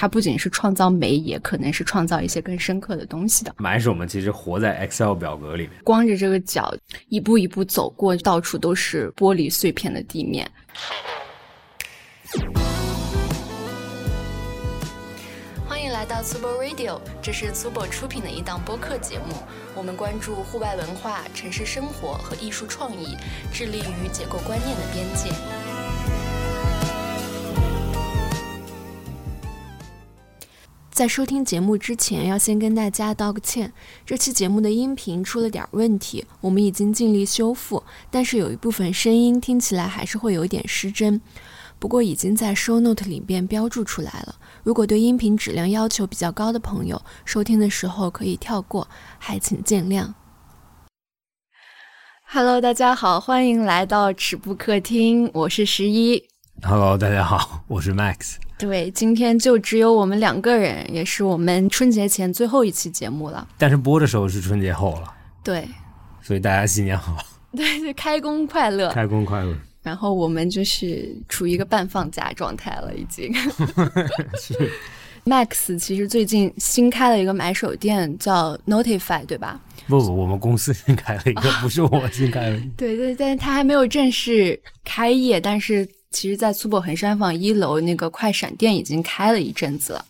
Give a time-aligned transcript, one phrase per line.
[0.00, 3.54] 它不仅是创造美，也可能是创造一些更深刻的东西的。
[3.58, 6.74] 满是我们其实活在 Excel 表格里面，光着这个脚
[7.10, 10.50] 一步一步走过，到处都是玻璃碎片的地面。
[15.68, 19.34] 欢迎来到 Super Radio，这是 Super 出品的一档播客节目。
[19.74, 23.18] 我们关注户外文化、城市生活和艺术创意，
[23.52, 25.30] 致力于解构观念的边界。
[31.00, 33.72] 在收听节目之前，要先跟大家道个歉。
[34.04, 41.18] 这期节目的音频出了点问题，我们已经尽力修复，但是有一部分声音听起来还是会有一点失真。
[41.78, 44.34] 不过已经在 show note 里边标注出来了。
[44.62, 48.86] 如果对音频质量要求比较高的朋友，收听的时候可以跳过，
[49.18, 50.12] 还请见谅。
[52.26, 56.22] Hello，大家好，欢迎来到尺布客厅，我是十一。
[56.60, 58.34] Hello，大家好，我是 Max。
[58.60, 63.48] 对，今天就只有我们两个人，也是我们春节前最后一期节目了。
[63.56, 65.12] 但是播的时候是春节后了。
[65.42, 65.66] 对，
[66.20, 67.16] 所以大家新年好。
[67.56, 69.56] 对对，开工快乐，开工快乐。
[69.82, 73.32] 然后我们就是处于一个半放假状态了，已经。
[75.24, 79.60] Max 其实最近新开了一个买手店，叫 Notify，对吧？
[79.86, 82.60] 不不，我们公司新开了一个，不是我新开的。
[82.76, 85.88] 对对，但是它还没有正式开业，但是。
[86.10, 90.04] 其实，在苏博横山坊一楼那个快闪店已经开了一阵子了。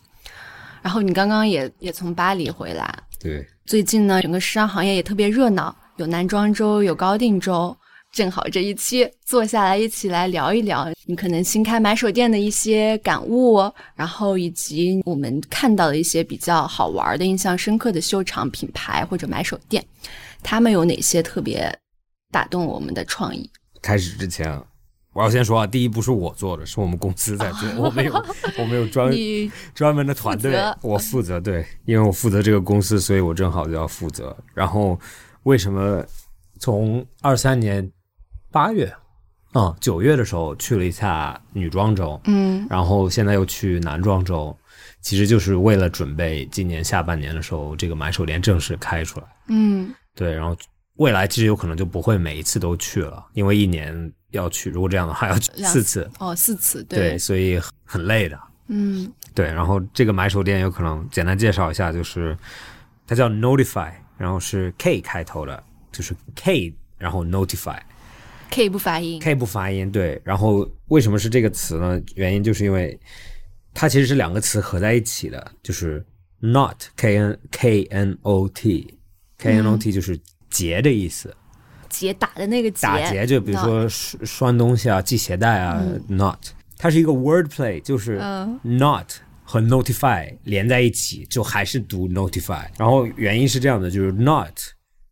[0.81, 3.47] 然后你刚刚也也从巴黎回来，对。
[3.65, 7.75] 最近呢，整个时尚行业也特别热闹，有男装周，有高定周。
[8.11, 13.61] 正好这一期坐下来一起来聊一聊，你可能新开买手店的一些感悟，
[13.95, 19.85] 然后以及我们看到的一些比较好玩的、印象深刻的秀场品牌或者买手店，
[20.43, 21.73] 他们有哪些特别
[22.31, 23.49] 打动我们的创意？
[23.81, 24.61] 开始之前。
[25.13, 28.13] 我要先说啊，第一不是我做的，是我们公司在做，我没有，
[28.57, 29.11] 我没有专
[29.75, 34.33] 专门的团队，我负责对，因为我负责这个公司，所以我正好就要负责。
[34.53, 34.97] 然后
[35.43, 36.01] 为什么
[36.59, 37.91] 从二三年
[38.51, 38.89] 八月
[39.51, 44.55] 啊九月的时候去了一下女装周，嗯，然后现在又去男装周，
[45.01, 50.55] 其实就是为了准备今年下半年的时候这个买手店正式开出来，嗯，对，然后
[50.95, 54.09] 未来其实有可能就不会每一次都去了，因为一年。
[54.31, 58.39] 要去，如果这样的话，要去四次哦，四次对，所以很累的。
[58.67, 59.45] 嗯，对。
[59.47, 62.37] 然后这个买手店有可能简单介绍一下，就是
[63.05, 69.91] 它叫 Notify，然后是 K 开头的，就是 K，然后 Notify，K 不发音，K 不发音。
[69.91, 70.21] 对。
[70.23, 72.01] 然后为什么是这个词呢？
[72.15, 72.97] 原因就是因为
[73.73, 76.05] 它其实是两个词合在一起的，就是
[76.39, 80.17] Not K N K N O T，K N O T 就是
[80.49, 81.35] 结的意思。
[81.91, 86.39] 结打的那个结，打结就比如说拴东西啊，系鞋带啊，not，
[86.77, 88.15] 它是一个 word play，就是
[88.63, 89.11] not
[89.43, 92.65] 和 notify 连在一起，就还是读 notify。
[92.77, 94.57] 然后原因是这样的，就是 not，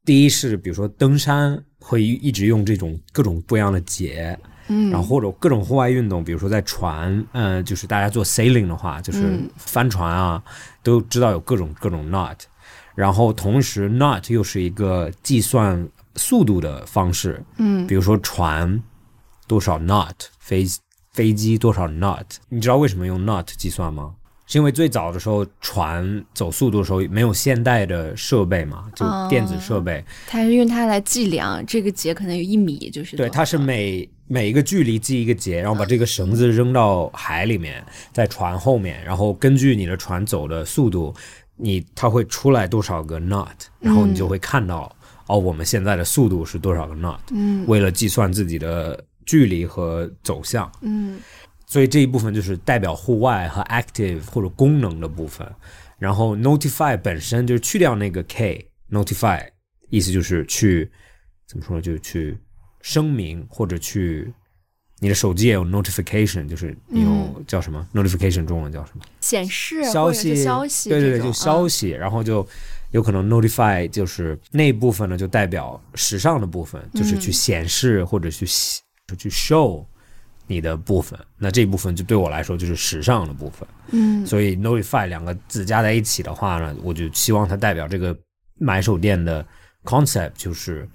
[0.05, 4.35] 第一是比如说登山会一直用这种各种不一样的结，
[4.69, 10.41] 嗯，然后或者各种户外运动，比如说在船，嗯，就是大家做 sailing 的话，就是帆船啊，
[10.81, 12.39] 都知道有各种各种 not。
[12.95, 15.87] 然后同时 not 又是一个计算。
[16.19, 18.79] 速度的方式，嗯，比如说船
[19.47, 20.65] 多少 knot，飞
[21.13, 24.13] 飞机多少 knot，你知道为什么用 knot 计算吗？
[24.45, 41.13] 是因为最早的时候船走速度的时候没有现代的设备嘛，就电子设备，它是用它来计量，这个节可能有一米，就是对，它是每每一个距离记一个节，然后把这个绳子扔到海里面，在船后面，然后根据你的船走的速度，
[41.55, 44.91] 你它会出来多少个 knot，然后你就会看到。
[45.29, 47.19] 哦，我们现在的速度是多少个 knot？
[47.31, 51.19] 嗯，为了计算自己的距离和走向，嗯，
[51.67, 55.47] 所以这一部分就是代表户外和 active 或者功能的部分。
[55.99, 59.47] 然后 notify 本身就是去掉那个 k，notify
[59.89, 60.89] 意思就是去
[61.47, 61.81] 怎么说呢？
[61.81, 62.35] 就是去
[62.81, 64.33] 声明或者去
[64.97, 68.47] 你的手机也有 notification，就是你有叫什么 notification？
[68.47, 69.03] 中文叫什么？
[69.21, 72.47] 显示消息，消息，对对对，就消息，然后就。
[72.91, 78.45] 有可能 notify 就是那部分呢，就代表时尚的部分，就是去显示或者去
[79.15, 79.85] 去 show
[80.47, 81.19] 你的部分。
[81.37, 83.67] 那这部分就对我来说就是时尚的部分。
[83.91, 88.17] 嗯，所以 notify 两个字加在一起的话呢，我就希望它代表这个
[88.57, 89.45] 买手店的
[89.83, 90.89] concept，就是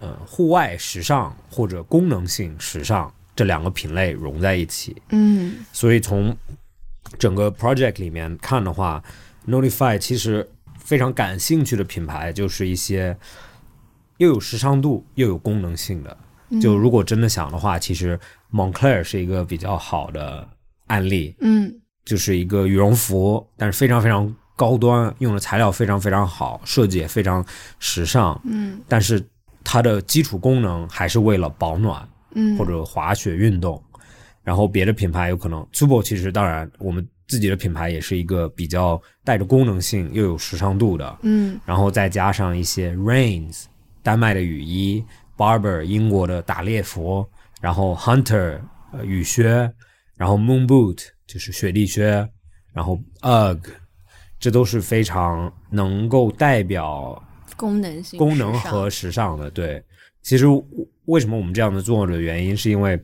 [0.00, 4.96] 呃户外时尚或者功能性时尚这两个品类融在一起。
[5.10, 6.34] 嗯，所以从
[7.18, 9.04] 整个 project 里面看的话
[9.46, 10.48] ，notify 其实。
[10.86, 13.16] 非常感兴趣的品牌就是一些
[14.18, 16.16] 又有时尚度又有功能性的。
[16.60, 18.18] 就如果真的想的话，其实
[18.52, 20.48] Moncler 是一个比较好的
[20.86, 21.34] 案例。
[21.40, 21.74] 嗯，
[22.04, 27.44] 就是一个羽绒服，但是非常非常高端，用的材料非常非常好，设计也非常
[27.80, 28.40] 时尚。
[28.44, 29.20] 嗯，但是
[29.64, 33.82] 它的基础功能还是为了保暖，嗯，或者滑雪运动。
[34.44, 41.18] 然后别的品牌有可能 t u b o 其实当然我们自己的品牌也是一个比较带着功能性又有时尚度的。
[41.22, 43.64] 嗯，然后再加上一些 Rains
[44.02, 45.04] 丹麦的雨衣
[45.36, 47.26] ，Barber 英国的打猎服，
[47.60, 48.60] 然后 Hunter
[48.92, 49.70] 呃雨靴，
[50.16, 52.28] 然后 Moon Boot 就是雪地靴，
[52.72, 53.60] 然后 UGG，
[54.38, 57.20] 这都是非常能够代表
[57.56, 59.50] 功能性、功能和时尚的。
[59.50, 59.82] 对，
[60.22, 60.46] 其实
[61.06, 63.00] 为什么我们这样子做的原因，是因为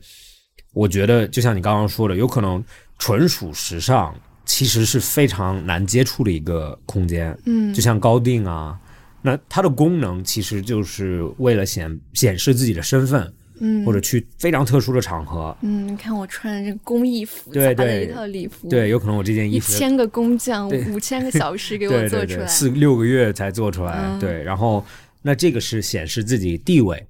[0.73, 2.63] 我觉得就像你刚刚说的，有可能
[2.97, 7.37] 纯属时尚，其实是非常难接触的一个空间。
[7.45, 8.79] 嗯，就像高定啊，
[9.21, 15.55] 那它的功能其实就是为了显显示自己的身份，嗯，或者去非常特殊的场合。
[15.61, 23.93] 嗯，你看我穿的这个工艺服，对对，一套礼服，对，有可能我这件衣服一千个工匠，五千个小时给我 做出来，对四六个月才做出来。
[23.97, 24.85] 嗯对，然后
[25.21, 27.05] 那这个是显示自己地位，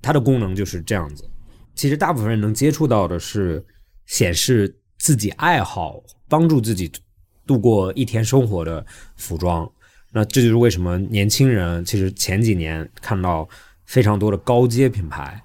[0.00, 1.24] 它的功能就是这样子。
[1.74, 3.64] 其实大部分人能接触到的是
[4.06, 6.92] 显示自己爱好，帮助自己
[7.46, 8.84] 度过一天生活的
[9.16, 9.68] 服装。
[10.12, 13.48] 那这就是为什么年轻人其实前几年看到
[13.86, 15.40] 非常多的高阶品牌，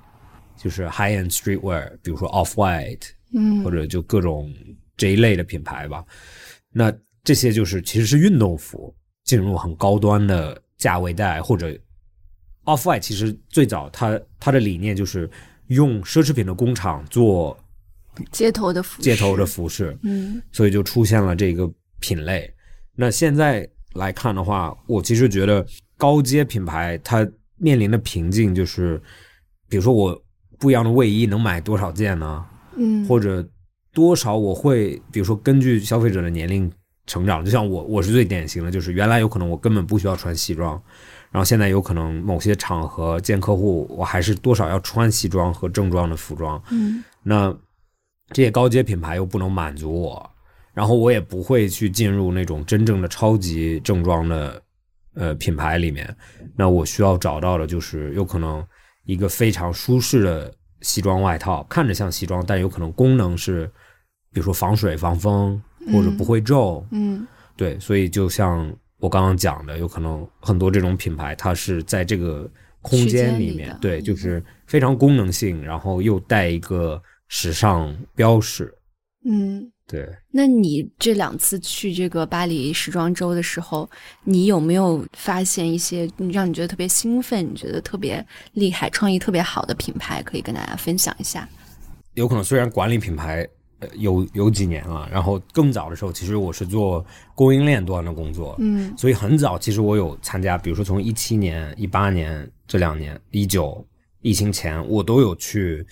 [0.58, 4.54] 就是 high end streetwear，比如说 Off White，嗯，或者就各种
[4.98, 6.04] 这一类的品牌吧。
[6.74, 6.94] 那
[7.24, 8.94] 这些就是其实是运动服
[9.24, 11.70] 进入很高端的价位带，或者
[12.66, 15.30] Off White 其实最早它它的理念就是
[15.68, 17.58] 用奢侈品的工厂做
[18.32, 21.70] 街头的服饰，街头的服饰，嗯所以就出现了这个
[22.00, 22.52] 品类。
[22.96, 25.66] 那现在来看的话，我其实觉得
[25.98, 27.28] 高阶品牌它
[27.58, 29.02] 面临的瓶颈就是，
[29.68, 30.24] 比如说我
[30.60, 32.46] 不一样的卫衣能买多少件呢？
[32.78, 33.48] 嗯，或者
[33.94, 36.72] 多少我会，比如说根据消费者的年龄
[37.08, 40.82] 成长，就像我，我是最典型的，就是原来有可能我根本不需要穿西装，
[41.32, 46.62] 然后现在有可能某些场合见客户，我还是多少要穿西装和正装的服装。
[46.72, 47.56] 嗯那
[48.32, 50.32] 这些高阶品牌又不能满足我，
[50.74, 54.62] 然后我也不会去进入那种真正的超级正装的
[55.14, 56.16] 呃品牌里面。
[56.56, 58.66] 那我需要找到的就是有可能
[59.06, 63.66] 一个非常舒适的西装外套，看着像西装，但有可能功能是，
[64.32, 65.62] 比如说防水防风
[65.94, 66.86] 或者不会皱。
[66.92, 67.26] 嗯
[67.58, 68.70] 对，所以就像
[69.00, 72.50] 我刚刚讲的，有可能很多这种品牌，它是在这个
[72.82, 77.02] 空间里面对，就是非常功能性，然后又带一个
[77.38, 78.74] 时尚标识。
[79.26, 79.70] 嗯。
[79.88, 83.88] 对，那你这两次去这个巴黎时装周的时候，
[84.24, 91.48] 你有没有发现一些让你觉得特别兴奋、你觉得特别厉害、创意特别好的品牌，可以跟大家分享一下？
[92.16, 93.48] 有可能虽然管理品牌
[93.78, 97.06] 呃有有几年了，然后更早的时候，其实我是做
[97.36, 103.88] 供应链端的工作，嗯所以很早其实我有参加，比如说从一七年、一八年这两年、一九
[104.22, 105.86] 疫情前，我都有去。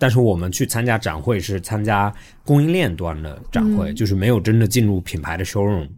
[0.00, 2.10] 但是我们去参加展会是参加
[2.42, 3.94] 供应链端的展会，嗯。
[3.94, 5.90] 就是没有真的进入品牌的 showroom。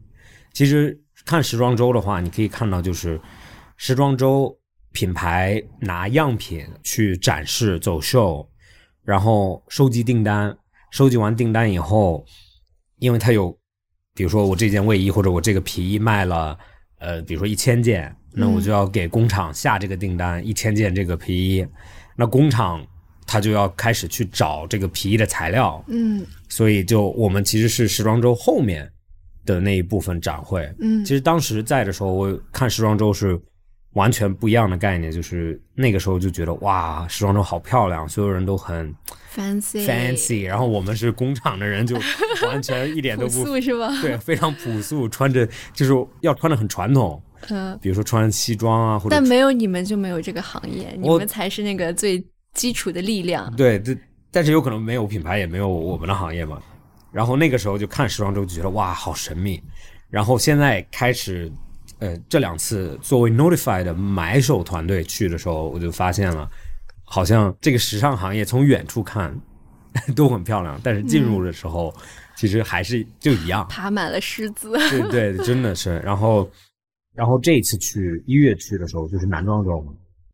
[0.52, 3.20] 其实看时装周的话，你可以看到就是
[3.76, 4.52] 时装周
[4.90, 8.44] 品牌拿样品去展示走秀，
[9.04, 10.52] 然后收集订单，
[10.90, 12.26] 收集完订单以后，
[12.99, 13.56] 因为它有，
[14.14, 16.59] 比如说我这件卫衣或者我这个皮衣卖了，
[16.99, 21.66] 呃，比如说一千件，那我就要给工厂下这个订单，一千件这个皮衣，
[22.16, 22.85] 那工厂
[23.32, 26.22] 它就要开始去找这个皮衣的材料，嗯。
[26.50, 28.86] 所以就我们其实是时装周后面
[29.46, 31.02] 的那一部分展会，嗯。
[31.02, 33.40] 其实当时在的时候，我看时装周是
[33.94, 38.94] 完全不一样的概念，就是那个时候就觉得哇，时装周好漂亮，所有人都很
[39.34, 39.86] ，fancy。
[39.86, 41.96] Fancy，然后我们是工厂的人就
[42.46, 43.88] 完全一点都朴不素是吧？
[44.02, 52.22] 对，非常朴素，穿着就是要穿的很传统，嗯，比如说穿西装啊，或者但没有你们就没有这个行业，你们才是那个最
[52.54, 53.54] 基础的力量。
[53.56, 53.97] 对，这
[54.30, 56.61] 但是有可能没有品牌，也没有我们的行业嘛。
[57.11, 59.62] 然后那个时候就看时装周，就觉得哇，好神秘。
[60.09, 61.52] 然后现在开始，
[61.99, 66.50] 呃，这两次作为 Notify 的买手团队去的时候，我就发现了，
[67.04, 69.38] 好像这个时尚行业从远处看
[70.16, 71.94] 都很漂亮，但是进入的时候，
[72.37, 73.66] 其实还是就一样。
[73.68, 75.99] 爬满了虱子，对对，真的是。
[75.99, 76.50] 然后，
[77.14, 79.92] 然后这一次去一月去的时候，就是男装周嘛。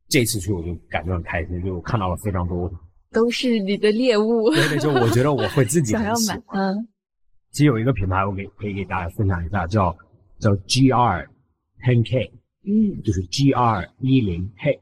[0.08, 2.70] 这次去我就感觉很开心，就看到了非常多
[3.12, 6.40] 都是你的猎物，对对，就我觉得我会自己 想要买。
[6.46, 6.74] 欢。
[6.74, 6.88] 嗯
[7.50, 9.96] 其实有一个品牌，我给可以给大家分享一下，叫
[10.38, 11.26] 叫 GR
[11.82, 12.30] Ten K，
[12.66, 14.78] 嗯就是 GR 一零 K。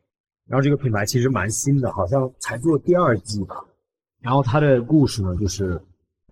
[0.49, 3.54] 然后这个品牌其实蛮新的，好像才做第二季吧。
[4.21, 5.80] 然后它的故事呢，就是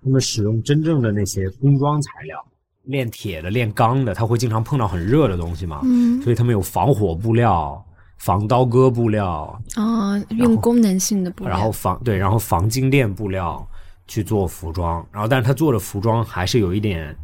[0.03, 2.45] 他们使用真正的那些工装材料，
[2.83, 7.83] 炼铁的、炼钢的，他会经常碰到很热的东西嘛，嗯，所以他们有防火布料、
[8.25, 13.69] 防刀割布料，啊，用功能性的布料，然后防对，然后防静电布料
[14.07, 17.15] 去做服装，然后但是他做的服装还是有一点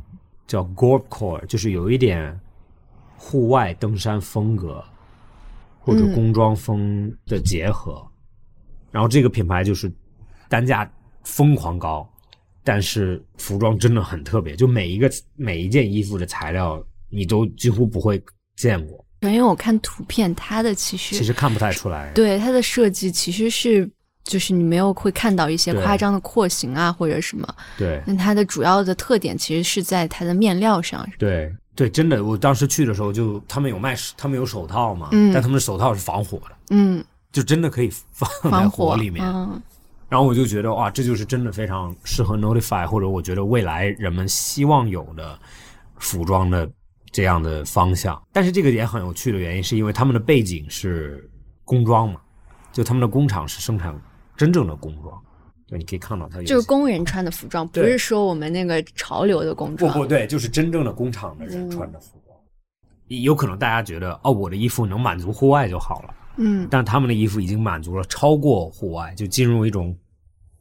[0.47, 2.39] 叫 gorecore，就是有一点
[3.17, 4.85] 户外登山风格
[5.81, 8.07] 或者工装风的结合，
[8.91, 9.91] 然后这个品牌就是
[10.51, 10.87] 单价
[11.25, 12.07] 疯狂高，
[12.63, 16.79] 但是服装真的很特别，就每一个每一件衣服的材料
[17.09, 18.23] 你都几乎不会
[18.55, 23.91] 见过，因为我看图片，它的其实其实看不太出来，对它的设计其实是。
[24.23, 27.55] 就是你没有会看到一些夸张的廓形啊，或者什么。
[27.77, 28.01] 对。
[28.07, 31.05] 那它的主要的特点其实是在它的面料上。
[31.19, 39.25] 对对，真的，我当时去的时候，就他们有卖，他们有手套嘛，嗯，但他们的手套是防火的，嗯，就真的可以放在火里面。
[39.27, 39.61] 嗯。
[40.09, 45.37] 然后我就觉得哇，这就是真的非常适合 Notify，或者我觉得未来人们希望有的
[45.97, 46.71] 服装的
[47.13, 48.21] 这样的方向。
[48.33, 51.29] 但是这个也很有趣的原因，是因为他们的背景是
[51.65, 52.21] 工装嘛，
[52.73, 53.95] 就他们的工厂是生产。
[54.37, 55.23] 真正的工装，
[55.69, 59.93] 对，你可以看到它就是工人穿的服装，不是说我们那个潮流的工装。
[59.93, 62.35] 不不对，就是真正的工厂的人穿的服装。
[63.09, 69.95] 有可能大家觉得哦，我的衣服能满足户外就好了，嗯，但他们的衣服已经满足了超过户外，就进入一种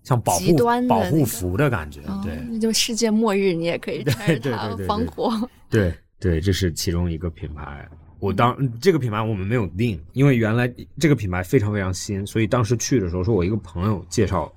[0.04, 0.54] 像保护
[0.86, 2.02] 保护服的感觉。
[2.22, 5.32] 对，那就世界末日你也可以穿 它防火。
[5.70, 7.88] 对对，这是其中一个品牌。
[8.20, 14.52] 我当这个品牌我们没有定，因为原来这个品牌非常非常新，所以当时去的时候是我一个朋友介绍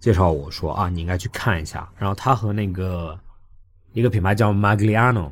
[0.00, 1.88] 介绍我说啊，你应该去看一下。
[1.96, 3.16] 然后他和那个
[3.92, 5.30] 一个品牌叫 Magliano，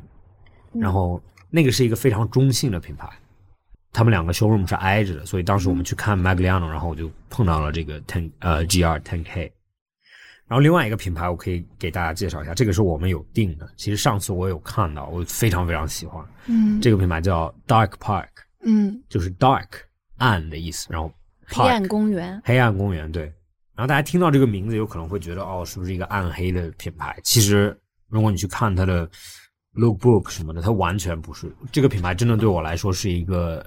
[0.73, 1.20] 然后
[1.50, 3.08] 那个是一个非常中性的品牌，
[3.92, 9.52] 他们两个 showroom 是挨着的，所以当时我们去看 Magliano，然后我就碰到了这个 Ten 呃 GR Ten K。
[10.48, 13.68] 然后另外一个品牌，我可以给大家介绍一下，这个是我们有定的。
[13.76, 16.24] 其实上次我有看到，我非常非常喜欢。
[16.46, 18.28] 嗯，这个品牌叫 Dark Park，
[18.62, 19.66] 嗯，就是 Dark
[20.18, 20.86] 暗的意思。
[20.88, 21.12] 然后
[21.46, 23.24] 黑暗公园，黑暗公园对。
[23.74, 27.18] 然后大家听到这个名字，有可能会觉得哦，是不是一个暗黑的品牌？
[27.24, 27.76] 其实
[28.08, 29.08] 如果你去看它的
[29.74, 31.52] lookbook 什么的，它完全不是。
[31.72, 33.64] 这个品牌真的对我来说是一个。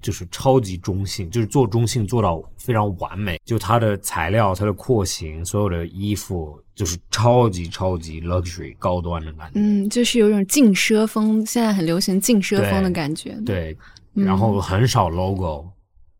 [0.00, 3.40] 就是超级中性，就是做中性做到非常完美。
[3.44, 9.60] 就它的材料、它的廓形、所有的衣服，就是超级超级 luxury 高端的感觉。
[9.60, 13.32] 嗯，就是有种劲奢风，现在很流行劲奢风的感觉。
[13.44, 13.76] 对，
[14.14, 15.68] 然后很少 logo，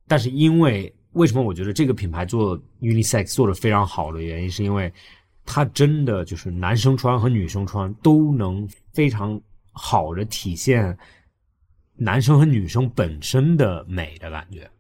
[0.07, 4.93] 但是因为为什么我觉得这个品牌做 unisex 做的非常好的原因，是因为
[5.45, 9.41] 它真的就是男生穿和女生穿都能非常
[9.73, 10.97] 好的体现。
[12.01, 14.71] 男生和女生本身的美的感觉，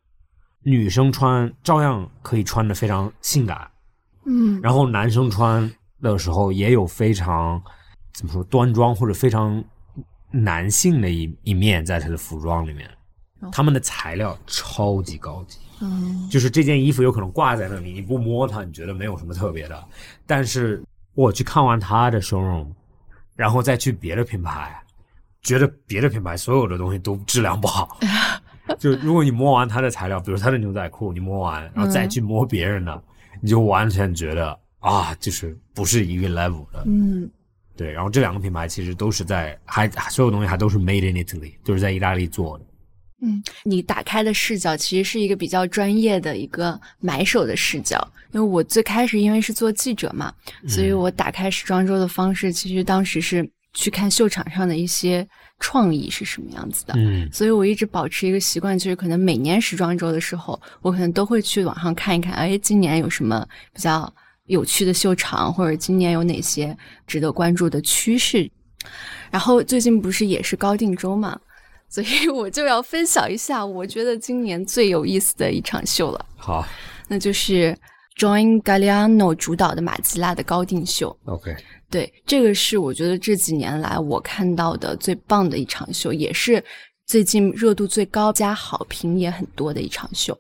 [0.62, 3.68] 女生穿照样可以穿的非常性感，
[4.24, 5.68] 嗯，然后男生穿
[6.00, 7.60] 的时候也有非常
[8.12, 9.62] 怎么说端庄或者非常
[10.30, 12.88] 男性的一一面在他的服装里面，
[13.50, 19.84] 他们的材料超级高级，嗯，就是这件衣服有可能挂在那里，你不摸它，你觉得没有什么特别的，
[20.24, 20.80] 但是
[21.14, 22.68] 我去看完他的 showroom，
[23.34, 24.80] 然后再去别的品牌。
[25.42, 27.98] 觉得别的品牌所有的东西都质量不好，
[28.78, 33.02] 就如果你摸完它的材料，比如它的牛仔裤，你摸完然后再去摸别人的，
[33.40, 36.82] 你就完全觉得啊，就是不是一个 level 的。
[36.86, 37.30] 嗯，
[37.76, 37.90] 对。
[37.92, 42.64] 然后这两个品牌其实都是在还所有东西还都是 made in Italy，就是在意大利做的。
[43.22, 47.96] 嗯，你打开的视角其实是一个比较专业的一个买手的视角，
[48.32, 50.32] 因为我最开始因为是做记者嘛，
[50.66, 53.48] 所以我打开时装周的方式其实当时是。
[53.78, 55.24] 去看秀场上的一些
[55.60, 64.12] 创意是什么样子的，嗯，所以我一直保持一个习惯，就是可能每年时装周的时候，我可能都会去网上看一看，哎，今年有什么比较
[64.46, 68.50] 有趣的秀场，或者今年有哪些值得关注的趋势。
[69.30, 71.38] 然后最近不是也是高定周嘛，
[71.88, 76.26] 所以我就要分享一下我觉得今年最有意思的一场秀了。
[76.36, 76.66] 好，
[77.06, 77.76] 那就是
[78.16, 81.16] Join Galliano 主导的马吉拉的高定秀。
[81.26, 81.54] OK。
[81.90, 86.62] 对，这个是我觉得这几年来我看到的最棒的一场秀，也是
[87.06, 90.38] 最近热度最高、加好评也很多的一场秀。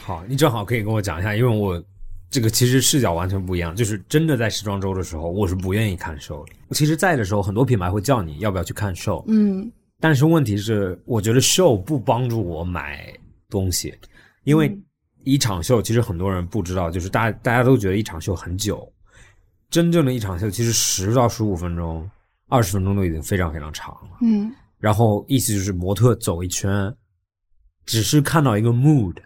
[0.00, 1.80] 好，你正好可以跟我讲一下，因为我
[2.28, 6.52] 这个其实视角完全不一样，就是真的在时装周的时候，我是不愿意看 show 的。
[6.70, 9.70] 其实，在的时候，很多品牌会叫你要不要去看 show，，嗯，
[10.00, 13.06] 但是问题是，我觉得 show 不帮助我买
[13.48, 13.94] 东西，
[14.42, 14.76] 因为
[15.22, 18.92] 一场秀其实很多人不知道，就是大大家都觉得一场秀很久。
[19.72, 22.08] 真正的一场秀其实十到十五分钟、
[22.48, 24.18] 二十分钟都已经非常非常长了。
[24.20, 26.94] 嗯，然后意思就是模特走一圈，
[27.86, 29.16] 只是看到一个 mood，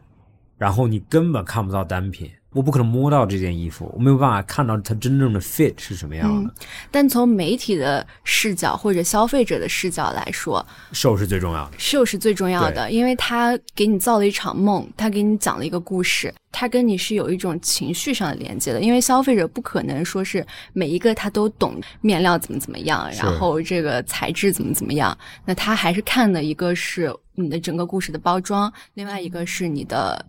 [0.57, 2.31] 然后你根本看不到单品。
[2.53, 6.51] 我不可能摸到这件衣服，我没有办法看到它真正的 fit 是什么样的。
[6.91, 11.73] 但从媒体的视角或者消费者的视角来说，秀是最重要的。
[11.77, 18.81] 秀是最重要的，因为它给你造了一场梦，它给你讲了一个故事，它跟你是有一种情绪上的连接的。
[18.81, 30.25] 因为消费者不可能说是每一个他都懂面料怎么怎么样，然后这个材质怎么怎么样，那他还是看的一个是你的整个故事的包装，另外一个是你的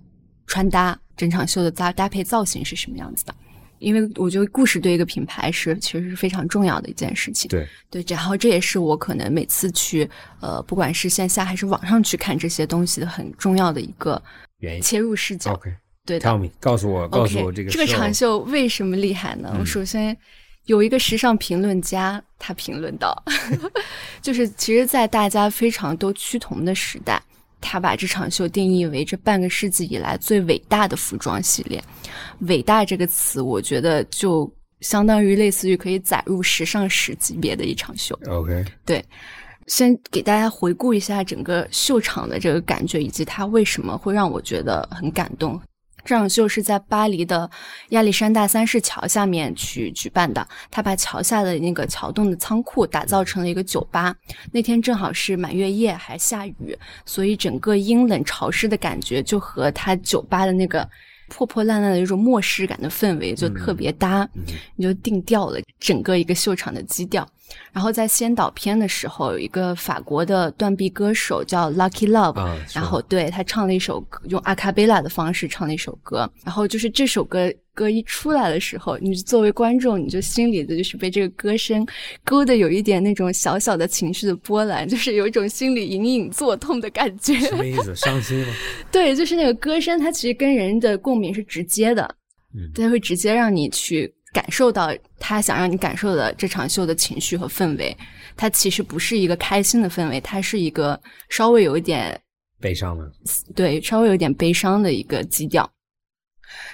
[0.47, 0.97] 穿搭。
[1.15, 3.33] 整场秀的搭搭配造型是什么样子的？
[3.79, 7.49] 因为我觉得故事对一个品牌是其实是非常重要的一件事情。
[7.49, 10.07] 对对，然后这也是我可能每次去
[10.41, 14.21] 呃，不管是线下还是网上去看这些东西的很重要的一个
[14.59, 15.53] 原因切入视角。
[15.53, 15.73] OK，
[16.05, 19.55] 对，Tell me，告诉我，告诉我这个这个长袖为什么厉害呢？
[19.59, 20.15] 我首先
[20.65, 23.23] 有一个时尚评论家，他评论到，
[24.21, 27.19] 就是其实，在大家非常都趋同的时代。
[27.59, 31.83] 他把这场秀定义为这半个世纪以来最伟大的服装系列。
[32.41, 38.17] 伟大这个词，我觉得就相当于类似于可以载入时尚史级别的一场秀。
[38.27, 39.03] OK，对，
[39.65, 45.59] 先给大家回顾一下整个秀场的这个感觉，以及它为什么会让我觉得很感动。
[46.07, 47.49] 这场秀是在巴黎的
[47.89, 50.47] 亚历山大三世桥下面去举办的。
[50.71, 54.15] 他把桥下的那个桥洞的仓库打造成了一个酒吧。
[54.53, 60.89] 那天正好是满月夜，还下雨，所以整个阴冷潮湿的感觉就和他酒吧的那个。
[61.29, 64.25] 破破烂烂的一种末世感的氛围就特别搭，
[64.77, 67.27] 你就定调了整个一个秀场的基调。
[67.71, 77.51] 然后在先导片的时候，有一个法国的断臂歌手叫 Lucky Love，然后对他唱了一首歌，用阿卡贝拉的方式唱了一首歌，然后就是这首歌。
[77.77, 81.85] 歌一出来的时候，你作为观众，你就心里的就是被这个歌声
[82.25, 87.39] 勾的有一点那种小小的情绪的波澜，就是有一种心里隐隐作痛的感觉。
[87.39, 87.95] 什么意思？
[87.95, 88.47] 伤心吗？
[88.91, 92.15] 对，就是那个歌声，它其实跟人的共鸣是直接的，
[92.55, 97.97] 嗯，它会直接让你去感受到他想让你感受的这场秀的情绪和氛围。
[98.35, 102.21] 它其实不是一个开心的氛围，它是一个稍微有一点
[102.59, 103.11] 悲伤的，
[103.55, 105.67] 对，稍微有点悲伤的一个基调。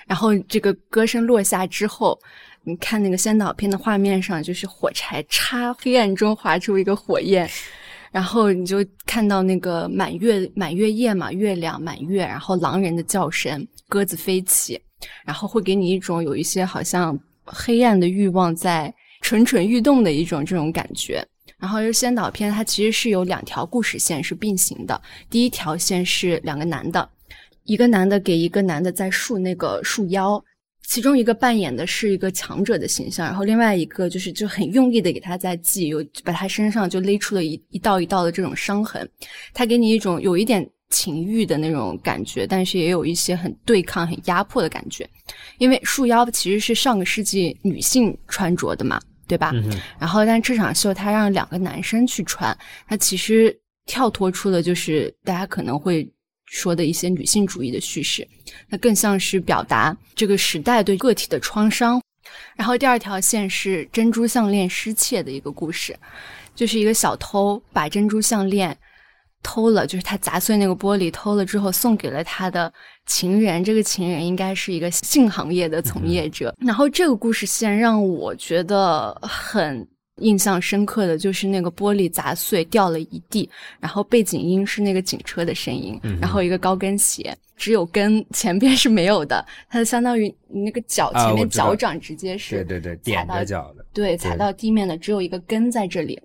[0.05, 2.19] 然后这个歌声落下之后，
[2.65, 7.49] 你看那个先导片的画面上，就是火柴插黑暗中划出一个火焰，
[8.11, 14.77] 然后你就看到那个满月满月夜嘛，月亮满月，然后狼人的叫声，鸽子飞起，
[15.25, 21.25] 然后会给你一种有一些好像黑暗的欲望在蠢蠢欲动的一种这种感觉。
[21.57, 27.09] 然后是先导片，它其实是有两条故事线是并行的，第一条线是两个男的。
[27.63, 30.43] 一个男的给一个男的在束那个束腰，
[30.85, 39.09] 其中一个扮演的是一个强者的形象，然后另外一个就是就很用力的给他在系，有把他身上就勒出了一一道一道的这种伤痕，
[39.53, 45.09] 他给你一种有一点情欲的那种感觉，但是也有一些很对抗、很压迫的感觉，
[45.57, 49.51] 因为束腰其实是上个世纪女性穿着的嘛，对吧？
[49.99, 52.55] 然后但这场秀它让两个男生去穿，
[52.87, 53.53] 他其实
[53.85, 56.07] 跳脱出了就是大家可能会。
[56.45, 58.27] 说的一些女性主义的叙事，
[58.69, 61.99] 那更像是表达这个时代对个体的创伤。
[62.55, 65.97] 然后第二条线是珍珠项链失窃的一个故事，
[66.53, 68.77] 就是一个小偷把珍珠项链
[69.43, 72.73] 偷了，就是他砸碎那个玻璃偷了之后送给了他的
[73.05, 76.55] 情人，这个情人应该是一个性行业的从业者。
[76.59, 79.87] 然后这个故事线让我觉得很。
[80.17, 96.21] 印象深刻的就是那个玻璃砸碎掉了一地，然后背景音是那个警车的声音，然后一个高跟鞋，只有跟前边是没有的，它相当于那个脚前面脚掌直接是对对对踩到脚的，对踩到地面的只有一个跟在这里，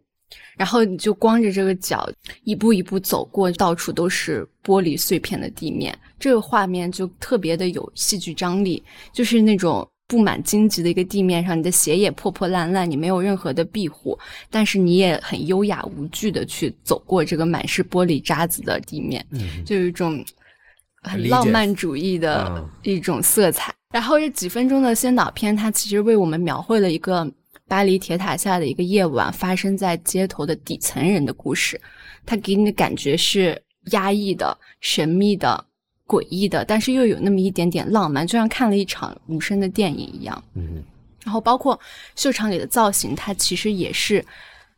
[0.57, 2.11] 然后你就光着这个脚
[2.45, 9.89] 一步一步走过，到处都是玻璃碎片的地面，这个画面就特别的有戏剧张力，就是那种。
[10.11, 19.23] 布满荆棘的一个地面上，你的鞋也破破烂烂，你没有任何的庇护，但是你也很优雅无惧的去走过这个满是玻璃渣子的地面，
[19.67, 20.25] 就有一种
[21.03, 23.71] 很浪漫主义的一种色彩。
[23.93, 27.31] 然后这几分钟的先导片，它其实为我们描绘了一个
[27.69, 31.81] 巴黎铁塔下的一个夜晚发生在街头的底层人的故事，
[32.27, 35.65] 它给你的感觉是压抑的、神秘的。
[36.09, 40.43] 诡异的，但是又有那么一点点浪漫，就像看了一场无声的电影一样。
[40.55, 40.83] 嗯，
[41.23, 41.79] 然后包括
[42.17, 44.25] 秀场里的造型，它其实也是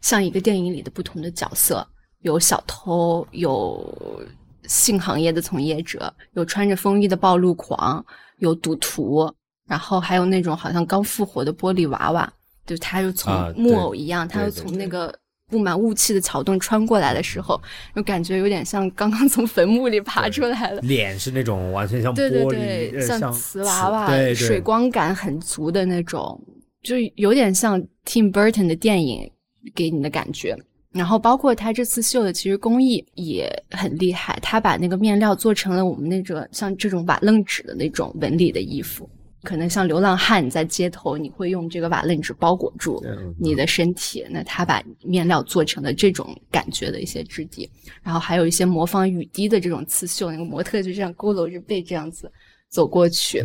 [0.00, 1.86] 像一个电影里的不同的角色，
[2.22, 4.26] 有小偷，有
[4.64, 8.04] 性行业的从业者，有穿着风衣的暴露狂，
[8.38, 9.32] 有赌徒，
[9.68, 12.32] 然后还有那种好像刚复活的玻璃娃娃，
[12.70, 15.12] 就他又从木偶一样，他又从那个
[15.48, 17.60] 布满雾气的桥洞穿过来的时候，
[17.96, 20.80] 就感觉有点像刚刚从坟墓里爬出来的。
[20.82, 26.40] 脸是那种完全像对对对，像瓷娃娃，对水光感很足的那种，
[26.80, 29.28] 就有点像 Tim Burton 的电影
[29.74, 30.56] 给你的感觉。
[30.92, 34.38] 然后包括他这次绣的，其实工艺也很厉害。
[34.40, 39.10] 他把那个面料做成了我们那种像这种瓦楞纸的那种纹理的衣服。
[39.42, 43.02] 可能像流浪汉在街头，你会用这个瓦楞纸包裹住
[43.38, 44.24] 你的身体。
[44.30, 47.68] 那他把面料做成了这种感觉的一些质地。
[48.02, 52.30] 然后还有一些模仿雨滴的这种刺绣，那个模特就这样佝偻着背这样子
[52.68, 53.44] 走过去。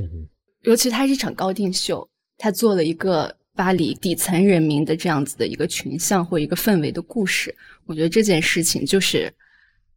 [0.64, 3.36] 尤其它是一场高定秀，他做了一个。
[3.58, 7.56] 巴黎底层人民的这样子的一个群像或一个氛围的故事，
[7.86, 9.34] 我觉得这件事情就是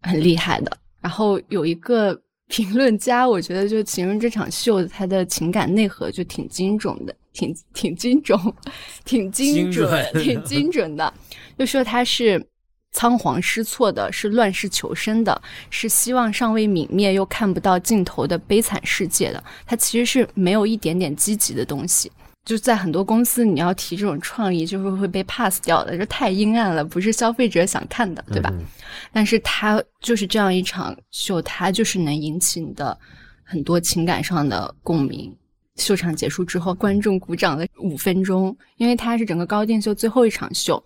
[0.01, 0.79] 很厉害的。
[1.01, 2.17] 然后有一个
[2.49, 8.39] 评论家，我觉得就形容这场秀，它的情感内核就挺精准的，挺挺精准，
[9.05, 11.13] 挺精准，挺精 准的。
[11.59, 12.45] 就说它是
[12.91, 19.45] 仓皇失措的，是乱世求生的，是希望尚未泯灭又看不到尽头的悲惨世界的。
[19.67, 22.11] 它其实是没有一点点积极的东西。
[22.49, 28.51] 就在很多公司，你要提这种创意，就是会被 pass 掉的，这太阴暗了，不是消费者想看的，对吧？
[29.13, 32.99] 但是它就是这样一场秀，它就是能引起你的
[33.45, 35.31] 很多情感上的共鸣。
[35.77, 40.83] 秀场结束之后，观众鼓掌了五分钟，因为它是整个高定秀最后一场秀。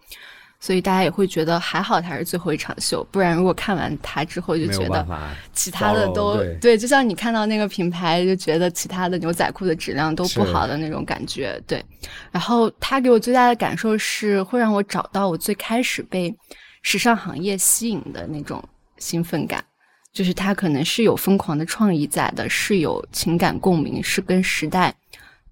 [0.62, 5.04] 所以大家也会觉得还好，它是最后一场秀，不然如果看完它之后就觉得
[5.52, 11.84] 其他的都对，就像你看到那个品牌就觉得其他的牛仔裤的质量都不好的那种感觉，对。
[12.30, 16.32] 然后它给我最大的感受是会让我找到我最开始被
[16.82, 18.62] 时尚行业吸引的那种
[18.98, 19.64] 兴奋感，
[20.12, 24.94] 就是它可能是有疯狂的创意在的，是有情感共鸣，是跟时代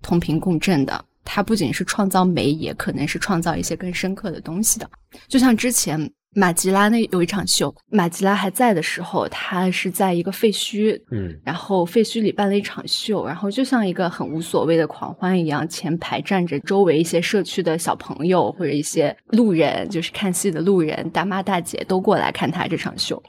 [0.01, 1.05] 同频共振的。
[1.25, 4.89] 它不仅是创造美，也可能是创造一些更深刻的东西的。
[5.29, 23.21] 就像之前马吉拉那有一场秀，马吉拉还在的时候，他是在一个废墟，嗯，然后废墟里办了一场秀，然后就像一个很无所谓的狂欢一样，前排站着周围一些社区的小朋友或者一些路人，就是看戏的路人，大妈大姐都过来看他这场秀。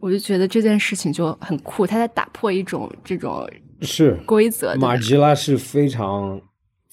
[0.00, 3.48] 我就觉得这件事情就很酷，他在打破一种这种
[3.82, 4.74] 是规则。
[4.76, 6.40] 马吉拉是非常。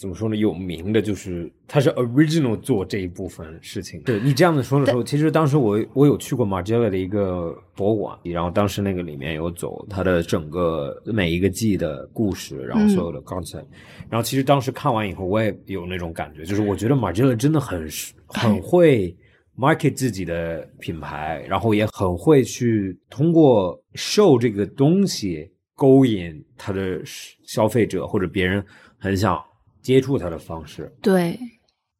[0.03, 0.35] 怎么说呢？
[0.35, 4.01] 有名的就是他是 original 做这一部分事情。
[4.01, 13.63] 对你这样子说的时候，其实当时我我有去过 Margiela 的一个博物馆，然后当时那个里面有走他的整个每一个季的故事，然后所有的 concept。
[14.09, 17.87] 然后其实当时看完以后，我也有那种感觉，就是我觉得 Margiela 真的很
[18.27, 19.15] 很会
[19.57, 27.01] market 自己的品牌，然后也很会去通过 show 这个东西勾引他的
[27.45, 28.61] 消费者或者别人
[28.97, 29.41] 很想。
[29.83, 31.37] 接触他的方式，对，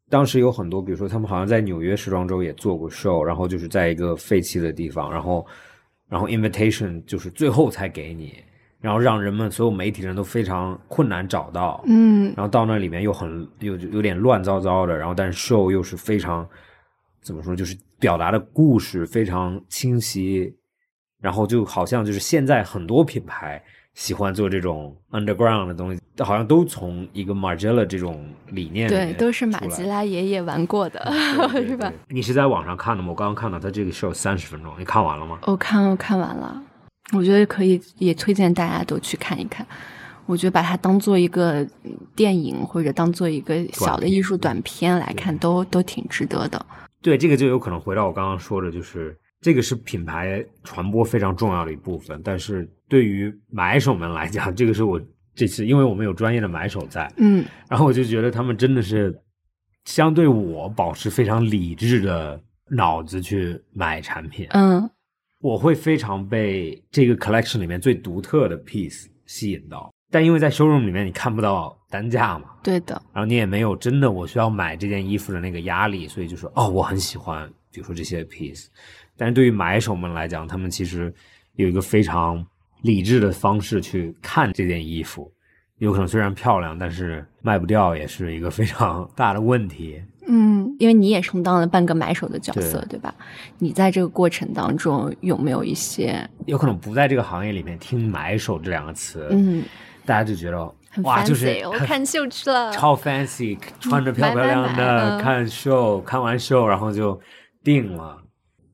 [0.09, 5.45] 当时有很多，比如说他们好像在纽约时装周也做过 show，然后就是在一个废弃的地方，然后，
[6.07, 8.41] 然后 invitation 就是最后才给你，
[8.79, 16.47] 然后让人们所有媒体人都非常困难找到，嗯，然后到那里面又很又有点乱糟糟的，然后但是 show 又是非常
[17.21, 20.55] 怎么说，就是表达的故事非常清晰，
[21.19, 23.61] 然后就好像就是现在很多品牌。
[23.93, 30.99] 喜欢做这种 underground 的东西，好像都从一个 Margiela 这种理念对，都是马吉拉爷爷玩过的，
[31.67, 31.91] 是吧？
[32.09, 33.09] 你是在网上看的吗？
[33.09, 35.39] 我刚刚看到他这个 show 三十分钟，你看完了吗？
[35.45, 36.61] 我看，我看完了。
[37.15, 39.65] 我觉得可以，也推荐大家都去看一看。
[40.25, 41.67] 我觉得把它当做一个
[42.15, 46.65] 电影，或者当做一个小的艺术短片来看，都都挺值得的。
[47.01, 49.15] 对，这个就有可能回到我刚刚说的，就是。
[49.41, 55.01] 这个是品牌传播非常重要的一部分，但是对于买手们来讲，这个是我
[55.33, 59.19] 这次，因为我们有专业的买手在，嗯，然后我就觉得他们真的是
[59.85, 64.87] 相对我保持非常理智的脑子去买产品，嗯，
[65.39, 78.67] 我会非常被这个 collection 里面最独特的 piece 吸引到，但因为在 showroom 里面你看不到单价嘛，对的，然后你也没有真的我需要买这件衣服的那个压力，所以就说哦，我很喜欢，比如说这些 piece。
[79.17, 81.11] 但是对于买手们来讲，他们其实
[81.55, 82.45] 有一个非常
[82.83, 85.29] 理智的方式去看这件衣服。
[85.79, 90.01] 有可能虽然漂亮，但是卖不掉也是一个非常大的问题。
[90.25, 93.13] 嗯，因为你也充当了半个买手的角色，对吧？
[93.57, 96.25] 你在这个过程当中有没有一些？
[96.45, 99.63] 有可能不在这个行业里面听“买手”这两个词，嗯，
[100.05, 107.19] 大家就觉得哇，就是我看秀去了，超 fancy，穿着漂漂亮亮的看秀，看完秀然后就
[107.61, 108.17] 定了。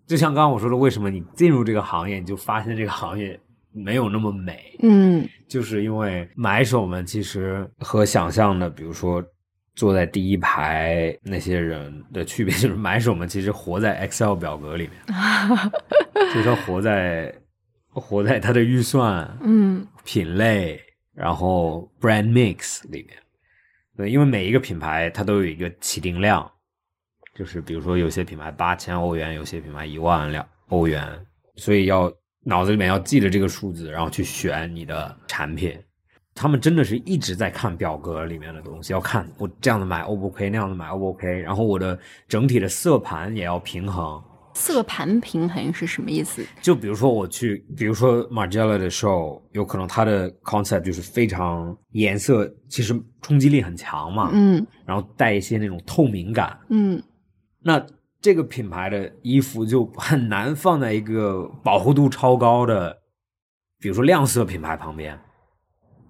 [0.05, 3.39] 就像刚刚我说的，为什么你进入这个行业，你就发现这个行业
[3.71, 4.75] 没有那么美？
[4.81, 9.23] 嗯，就是因为买手们其实和想象的，比如说
[9.75, 15.17] 坐在第一排那些人的区别， 就是买手们其实活在 Excel 表格里面，
[16.33, 17.33] 就是他活在
[17.89, 20.81] 活在他的预算、嗯品类，
[21.13, 23.17] 然后 brand mix 里面。
[23.95, 26.49] 对，因为每一个品牌它都有一个起订量，
[27.35, 31.05] 就是比如说有些品牌八千欧元，有些品牌一万两欧元，
[31.57, 32.09] 所以要
[32.43, 35.77] 脑子里面要记着这个数字，然后去选你的产品。
[36.35, 41.99] 他们真的是一直在看表格里面的东西，要看我这样的买 O 不 OK，那样的买 O 不 OK，然后我的
[42.29, 44.23] 整体的色盘也要平衡。
[44.53, 46.45] 色盘平衡是什么意思？
[46.61, 56.57] 就比如说我去，比如说 Margiela 的 show，有可能它的 concept 就是非常颜色，其实冲击力很强嘛，嗯然后带一些那种透明感。
[56.69, 57.01] 嗯
[57.61, 57.85] 那
[58.21, 62.97] 这个品牌的衣服就很难放在一个保护度超高的，
[63.79, 65.17] 比如说亮色品牌旁边，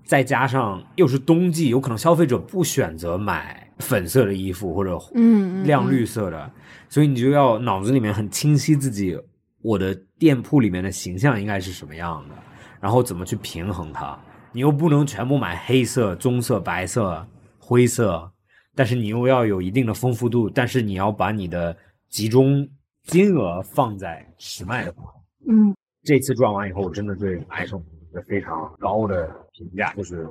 [0.03, 6.51] 再加上又是冬季，有可能消费者不选择买粉色的衣服或者嗯，亮绿色的，
[6.89, 9.15] 所以你就要脑子里面很清晰自己
[9.61, 12.35] 我的店铺里面的形象应该是什么样的，
[12.81, 14.17] 然后怎么去平衡它。
[14.51, 17.23] 你又不能全部买黑色、棕色、白色、
[17.59, 18.31] 灰色，
[18.73, 21.77] 但是你又要有一定的丰富度，但是你要把你的
[22.09, 22.67] 集中
[23.03, 25.11] 金额放在实卖的部分。
[25.47, 27.81] 嗯这次转完以后，我真的对买手
[28.13, 30.27] 有非常高的评价，就是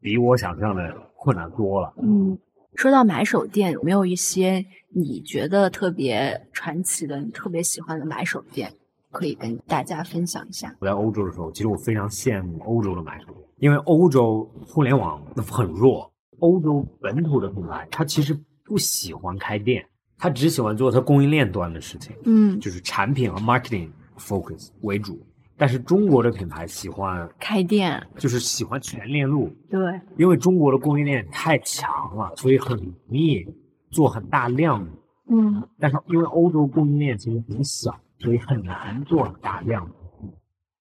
[0.00, 1.92] 比我想象的困难多了。
[2.02, 2.38] 嗯。
[2.74, 8.72] 说到买手店，有没有一些你觉得特别传奇的、你特别喜欢的买手店，
[9.10, 10.74] 可以跟大家分享一下？
[10.80, 19.86] 我在欧洲的时候，其实我非常羡慕欧洲的买手店，因为欧洲互联网很弱，欧洲本土的品牌它其实不喜欢开店，
[20.22, 25.20] 它只喜欢做他供应链端的事情，嗯，就是产品和 marketing focus 为主。
[25.56, 33.44] 但是中国的品牌喜欢，开店，就是喜欢全链路，对，因为中国的供应链太强了，所以很容易
[33.90, 34.90] 做很大量的。
[35.28, 39.94] 嗯但是因为欧洲供应链其实很小，所以很难做很大量的。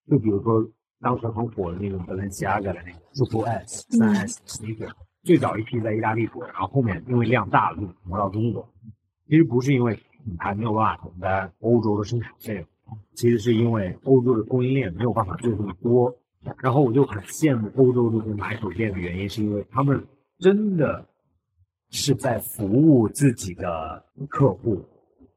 [0.08, 0.63] 就比如说
[0.99, 8.71] 当时很火的那个 Balenciaga 的那个 Super S、嗯三 S 那个，最早一批在意大利做，然后后面因为量大了就挪到中国。
[9.32, 12.65] 其实不是因为品牌没有办法承担欧洲的生产费用，
[13.13, 16.13] 其实是因为欧洲的供应链没有办法做这么多。
[16.58, 20.06] 然后我就很羡慕欧洲这些买手店的原因，是因为他们
[20.38, 21.08] 真的
[21.91, 24.84] 是在服务自己的客户。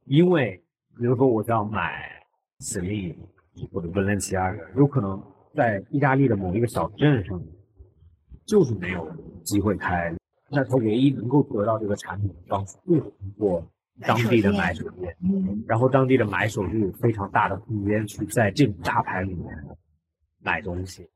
[0.07, 0.61] 因为
[0.99, 2.11] 比如说我要买
[2.59, 3.15] Celine
[3.71, 5.23] 或者 Balenciaga，有可能
[5.55, 7.41] 在意大利的某一个小镇上，
[8.45, 9.09] 就是没有
[9.45, 10.13] 机会开。
[10.51, 13.65] 那他唯一能够得到这个产品的方式，就是通过
[14.01, 15.17] 当地的买手店。
[15.23, 19.47] 嗯然后当地的买手就有非常大的空间去在这种大牌里面
[20.43, 21.09] 买东西，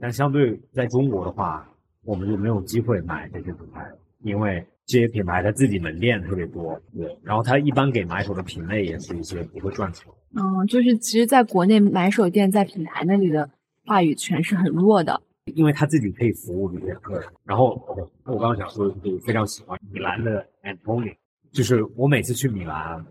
[0.00, 1.68] 但相对在中国的话，
[2.04, 3.84] 我们就没有机会买这些品牌，
[4.22, 10.06] 因为这些品牌它自己门店特别多，对，然后它一般给买手的品类也是一些不会赚钱。
[10.34, 13.50] 嗯，就是其实在国内买手店在品牌那里的
[13.84, 15.20] 话语权是很弱的。
[15.54, 17.28] 因为他自己可以服务这些客人。
[17.44, 17.80] 然后
[18.24, 21.14] 我刚刚想说，就是非常喜欢米兰的 Antoni，
[21.56, 23.02] 就是我每次去米兰，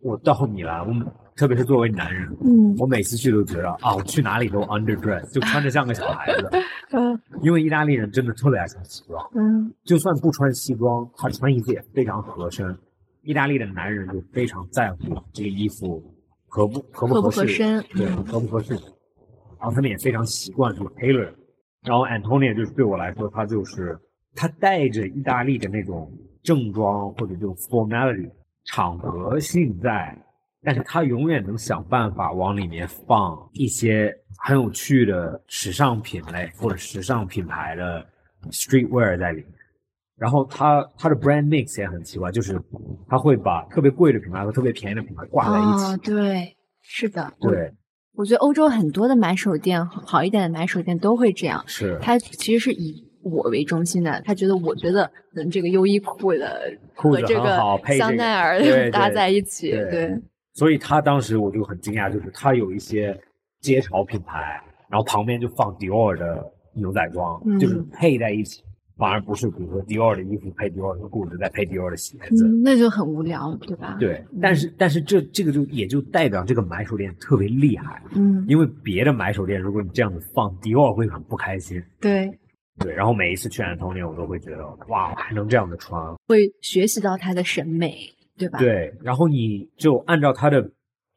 [0.00, 0.94] 我到米兰，我
[1.34, 6.48] 特别是作为男人，嗯我每次去都觉得啊，我去哪里都 underdress，就穿着像个小孩子。
[6.96, 12.76] 嗯因为意大利人真的特别爱穿西装，嗯就算不穿西装，他穿衣服也非常合身。
[13.22, 14.98] 意大利的男人就非常在乎
[15.32, 16.00] 这个衣服
[16.46, 18.74] 合不合不合身对，合不合适。
[19.58, 21.28] 然后他们也非常习惯做 tailor。
[21.82, 23.98] 然后 Antonia 就是对我来说，他就是
[24.34, 26.12] 他带着意大利的那种
[26.44, 28.30] 正装或者这种 formality
[28.66, 30.16] 场合性在，
[30.62, 38.06] 但是他永远能想办法往里面放一些很有趣的时尚品类或者时尚品牌的
[38.50, 39.50] streetwear 在里面。
[40.16, 42.56] 然后他他的 brand mix 也很奇怪，就是
[43.08, 45.92] 他会把特别贵的品牌和特别便宜的品牌挂在一起。
[45.92, 47.74] 哦，对，是的，对，
[48.12, 51.64] 我觉得欧洲很多的买手店，好一点的买手店都会这样。
[51.66, 58.60] 是它其实是以我为中心的，他觉得我觉得嗯这个优衣库的 裤子很和这个好配这个香奈儿
[58.92, 60.20] 搭在一起，对对，
[60.52, 63.18] 所以他当时我就很惊讶，就是他有一些
[63.60, 68.62] 街潮品牌，然后旁边就放迪奥的牛仔装，嗯就是配在一起，
[68.96, 72.46] 反而不是比如说迪奥的衣服配迪奥的裤子，再配迪奥的鞋子。
[72.46, 81.82] 嗯，那就很无聊，对吧？，对，但是但是这这个就也就代表这个买手店特别厉害，嗯，因为别的买手店如果你这样子放，迪奥会很不开心。
[82.00, 82.30] 对，
[82.80, 87.96] 对，然后每一次去安东尼，我都会觉得哇，我还能这样的穿，会学习到他的审美，
[88.36, 90.68] 对吧？，对，然后你就按照他的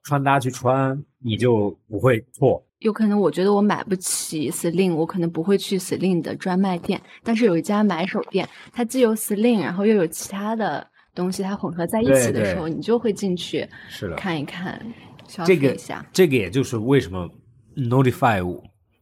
[0.04, 2.64] 穿搭去穿，你就不会错。
[2.80, 7.02] 有可能我觉得我买不起 Celine，我可能不会去 Celine 的专卖店。
[7.24, 14.80] 但是有一家买手店，它既有 Celine，然后又有其他的东西，它混合在一起的时候，你就会进去是的看一看，
[15.28, 16.06] 消费一下。
[16.14, 17.28] 这个也就是为什么
[17.76, 18.44] Notify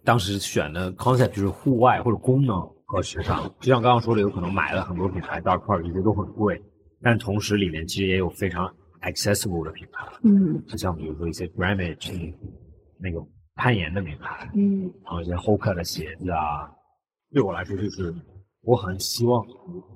[0.06, 3.44] 当时选的 concept 就是户外或者功能和时尚。
[3.60, 6.62] 就像刚刚说的，有可能买了很多品牌 Dark Part 这些都很贵，
[7.02, 10.06] 但同时里面其实也有非常 accessible 的品牌。
[10.24, 12.34] 嗯，就像比如说一些 Gramage
[13.00, 13.22] 那个。
[13.58, 16.70] 攀岩的品牌，嗯，然后一些 Hoka 的鞋子啊，
[17.32, 18.14] 对我来说就是
[18.64, 19.42] 我很希望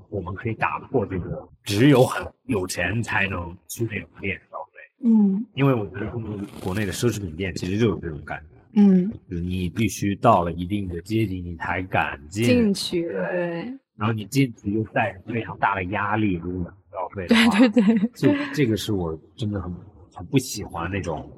[0.09, 13.65] 我们可以打破这个只有很有钱才能去那种店消费，嗯，因为我觉得中国国内的奢侈品店其实就有这种感觉，嗯，就是你必须到了一定的阶级你才敢进进去，对，
[13.97, 19.73] 然后你进去又带着非常大的压力，如果消费，对对对，这这个是我真的很
[20.13, 21.29] 很不喜欢那种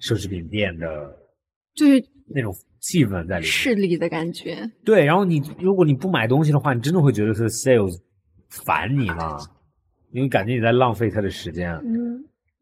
[0.00, 1.20] 奢侈品店的。
[1.74, 4.70] 就是那种气氛在里面，势力的感觉。
[4.84, 8.00] 对，然后你如果你不买东西的话，你真的会觉得是 sales
[8.48, 9.36] 烦你吗？
[10.12, 11.72] 因为感觉你在浪费他的时间。
[11.78, 12.03] 嗯，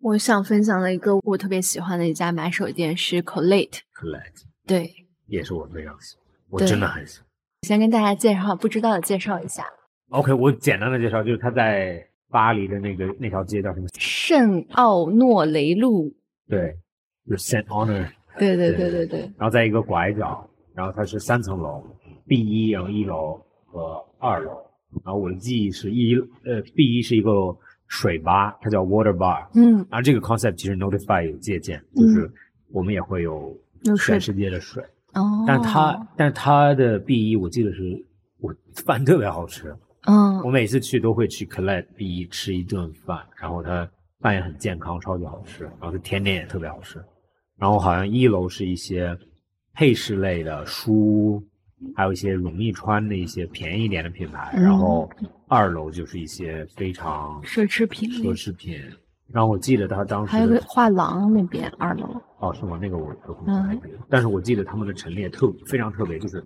[0.02, 3.78] 我想分享的一个我特别喜欢的一家买手店是 Colette。
[3.94, 4.92] Colette，对，
[5.28, 7.26] 也是我非常喜欢，我真的很喜欢。
[7.62, 9.64] 先跟大家介绍，不知道的介绍一下。
[10.08, 13.86] OK，我简单的介绍，就是他在巴黎的那个那条街叫什么？
[13.96, 16.12] 圣奥诺雷路。
[16.48, 16.76] 对，
[17.30, 18.10] 就是 Saint Honor。
[18.40, 21.80] 对对对对对，然后在一个拐角，然后它是三层楼
[22.26, 24.50] ，B 一，然后一楼和二楼，
[25.04, 27.30] 然后我的记忆是一，呃，B 一是一个
[27.92, 32.32] 水吧，它叫 Water Bar，嗯，而这个 concept 其实 Notify 有借鉴，就是
[32.70, 33.54] 我们也会有
[33.98, 38.02] 全世界的水，哦，但它但是它的 B 一我记得是
[38.40, 38.54] 我
[38.86, 39.76] 饭特别好吃，
[40.06, 43.86] 嗯，我每次去都会去 collect B 一吃一顿饭，然后它
[44.20, 46.98] 饭也很健康，超级好吃，然后它甜点也特别好吃。
[47.58, 49.14] 然后好像一楼是一些
[49.74, 51.46] 配饰类的书，
[51.94, 54.52] 还有一些容易穿的一些便宜一点的品牌。
[54.54, 55.10] 然后
[55.48, 58.08] 二楼就是一些非常奢侈品。
[58.10, 58.80] 奢侈品。
[59.28, 62.20] 然后我记得他当时还有个画廊那边二楼。
[62.38, 62.78] 哦，是吗？
[62.80, 63.14] 那个我。
[64.08, 66.44] 但是我记得他们的陈列特非常特别，就是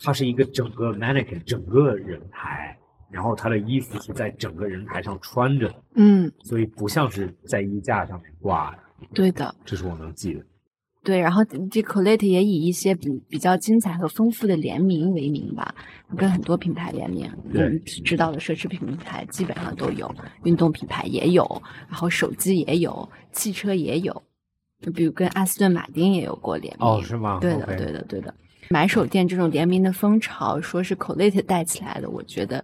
[0.00, 2.78] 它是一个整个 mannequin 整个人台，
[3.10, 5.74] 然后他的衣服是在整个人台上穿着。
[5.94, 6.30] 嗯。
[6.44, 8.78] 所以不像是在衣架上面挂的。
[9.12, 10.44] 对的，这是我能记的。
[11.04, 15.74] 对，然后这 Colette 也以一些比比较精彩和丰富的联名为名吧，
[16.16, 17.30] 跟很多品牌联名。
[17.52, 20.12] 对，知道的奢侈品品牌基本上都有，
[20.44, 24.22] 运动品牌也有，然后手机也有，汽车也有，
[24.82, 26.86] 就比如跟阿斯顿马丁也有过联名。
[26.86, 27.38] 哦，是吗？
[27.40, 28.34] 对的，对的，对的。
[28.68, 32.62] 买手店这种联名的风潮，说是 Colette 带起来的，我觉得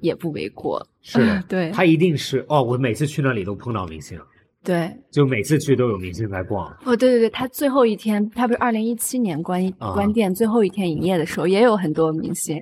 [0.00, 0.86] 也不为过。
[1.00, 4.20] 是， 对，他一定是哦，我每次去那里都碰到明星。
[4.66, 6.68] 对，就每次去都有明星在逛。
[6.84, 12.60] 哦，对对对，他最后一天，他不是二零一七年关关店最后一天营业的时候，也有很多明星，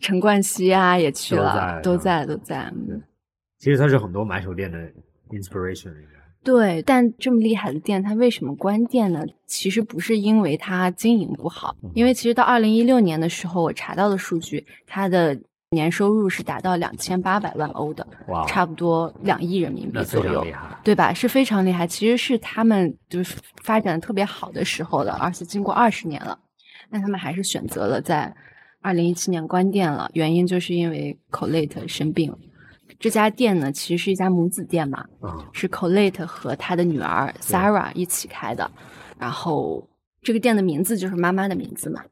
[0.00, 2.64] 陈冠希啊也去了，都在都在。
[2.74, 3.00] 嗯，
[3.60, 4.76] 其实他是很多买手店的
[5.30, 5.94] inspiration。
[6.42, 9.24] 对，但这么厉害的店，他为什么关店呢？
[9.46, 15.40] 其实不是因为他经营不好，因为其实到二零一六年的时候，我查到的数据，他的。
[15.72, 18.06] 年收入是达到两千八百万欧的，
[18.46, 20.46] 差不多两亿人民币左右，
[20.84, 21.12] 对吧？
[21.12, 21.86] 是非常厉害。
[21.86, 26.38] 其实是他们就是发展的特别好的时候了，而且经过二十年了，
[26.90, 28.34] 那他们还是选择了在
[28.80, 30.10] 二零一七年关店了。
[30.14, 32.34] 原因就是因为 Colette 生病。
[33.00, 35.04] 这家店呢，其实是一家母子店嘛，
[35.52, 38.70] 是 Colette 和他的女儿 Sarah 一起开的。
[39.18, 39.88] 然后
[40.20, 42.02] 这个店的名字就是妈妈的名字嘛。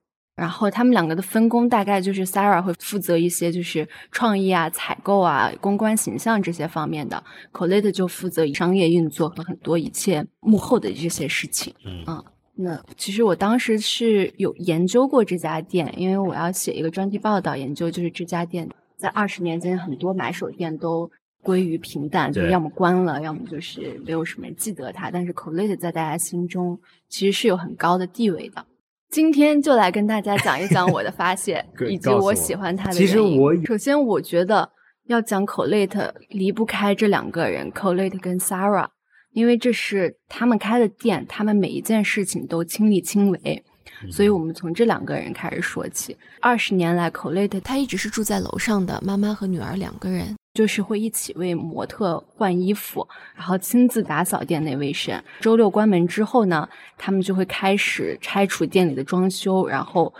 [0.40, 7.22] 然后他们两个的分工大概就是 Sarah 会负责一些就是创意啊、采购啊、公关形象这些方面的
[7.52, 11.74] ，Colette 就负责商业运作和很多一切幕后的这些事情。
[11.84, 12.24] 嗯，
[12.54, 21.10] 那其实我当时是有研究过这家店，因为我要写一个专题报道，研究就是这家店在二十年间很多买手店都
[21.42, 25.10] 归于平淡，就要么关了，要么就是没有什么人记得它。
[25.10, 28.64] 但是 Colette 在大家心中其实是有很高的地位的。
[29.10, 33.06] 今天就来跟大家讲一讲我的发现， 以及我喜欢他的原因。
[33.06, 34.70] 其实我首先我觉得
[35.06, 38.88] 要讲 Colette 离不开这两个人，Colette 跟 Sarah，
[39.32, 43.64] 因为这是他们开的店，他们每一件事情都亲力亲为，
[44.12, 46.16] 所以我们从这两个人开始说起。
[46.40, 50.36] 二十年来，Colette 他一直是住在楼上的，妈妈和女儿两个人。
[50.52, 55.22] 就是会一起为模特换衣服，然后亲自打扫店内卫生。
[55.40, 60.12] 周六关门之后呢，他们就会开始拆除店里的装修，然后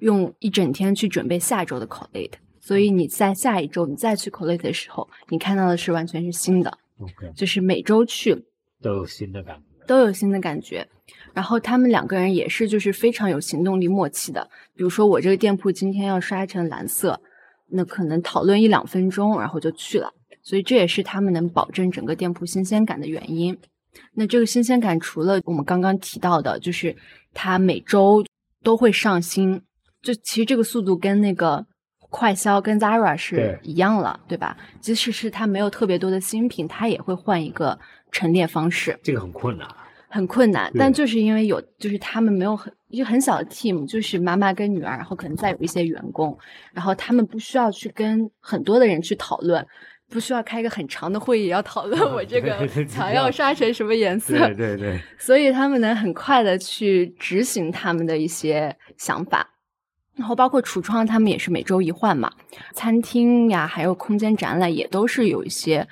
[0.00, 2.32] 用一整天去准备下周的 collate。
[2.60, 6.78] 所以你在下一周你再去 collate 的时候，你看到的是完全是新的。
[6.98, 8.44] OK，就是每周去
[8.82, 9.62] 都有新的感觉。
[9.86, 10.86] 都有新的感觉。
[11.32, 14.50] 然后他们两个人也是就是非常有行动力默契的。
[14.74, 17.18] 比如说我这个店铺今天要刷成蓝色，
[17.70, 20.12] 那可能讨论一两分钟，然后就去了。
[20.42, 23.56] 所以这也是他们能保证整个店铺新鲜感的原因。
[24.14, 26.96] 那这个新鲜感除了我们刚刚提到的，就是
[27.34, 28.24] 它每周
[28.62, 29.60] 都会上新，
[30.02, 31.66] 就其实这个速度跟那个
[32.10, 34.56] 快销跟 Zara 是一样了，对吧？
[34.80, 37.78] 即使是它没有特别多的新品，它也会换一个
[38.10, 38.98] 陈列方式。
[39.02, 39.68] 这个很困难，
[40.08, 40.70] 很困难。
[40.78, 46.36] 但就是因为有，就是他们没有很一个很小的 team，就是妈妈跟女儿，然后可能再有一些员工，
[46.72, 49.64] 然后他们不需要去跟很多的人去讨论。
[50.10, 54.38] 不需要开一个很长的会议，要讨论我这个 墙要刷成什么颜色。
[54.38, 54.98] 对对对。
[55.20, 59.46] 所以他们能很快的去执行他们的一些想法，
[60.16, 62.32] 然后包括橱窗，他们也是每周一换嘛。
[62.72, 65.86] 餐厅呀，还有空间展览也都是有一些，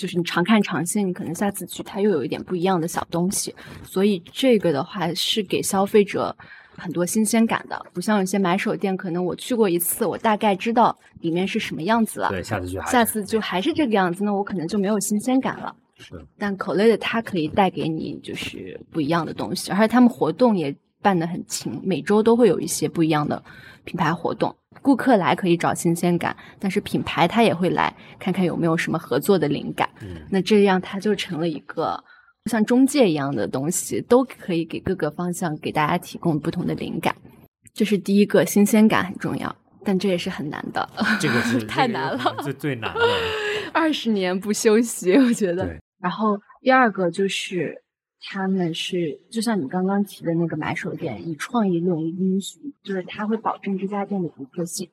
[0.00, 3.54] 就是你常看常新，你可能下次去它又有一点不一样的小东西。
[3.84, 6.34] 所以这个的话是给消费者。
[6.76, 12.30] 很多新鲜感的，不像有些买手店，可能我去过一次，我大概知道里面是什么样子了。
[12.30, 15.76] 对，下次就下次就还是这个样子，那我可能就没有新鲜感了。
[15.98, 16.14] 是。
[16.38, 23.42] 但口类的它可以带给你就是不一样的东西，而且他们活动也办得很勤，每周都会有一些不一样的
[23.90, 24.54] 品牌活动。
[24.80, 29.88] 顾客来可以找新鲜感，但是品牌他也会来看看有没有什么合作的灵感。
[30.00, 30.22] 嗯。
[30.30, 32.02] 那这样它就成了一个。
[32.50, 37.14] 像中介一样的东西，都可以给各个方向给大家提供不同的灵感。
[37.74, 40.88] 这是第一个，新鲜感很重要，但这也是很难的。
[41.20, 43.00] 这个是 太难了，最最难的。
[43.74, 45.76] 二十年不休息，我觉得。
[46.00, 47.82] 然后第二个就是，
[48.20, 54.90] 他们是就像你刚刚提的那个买手店，以创意论英雄，就是他会保证这家店的独特性。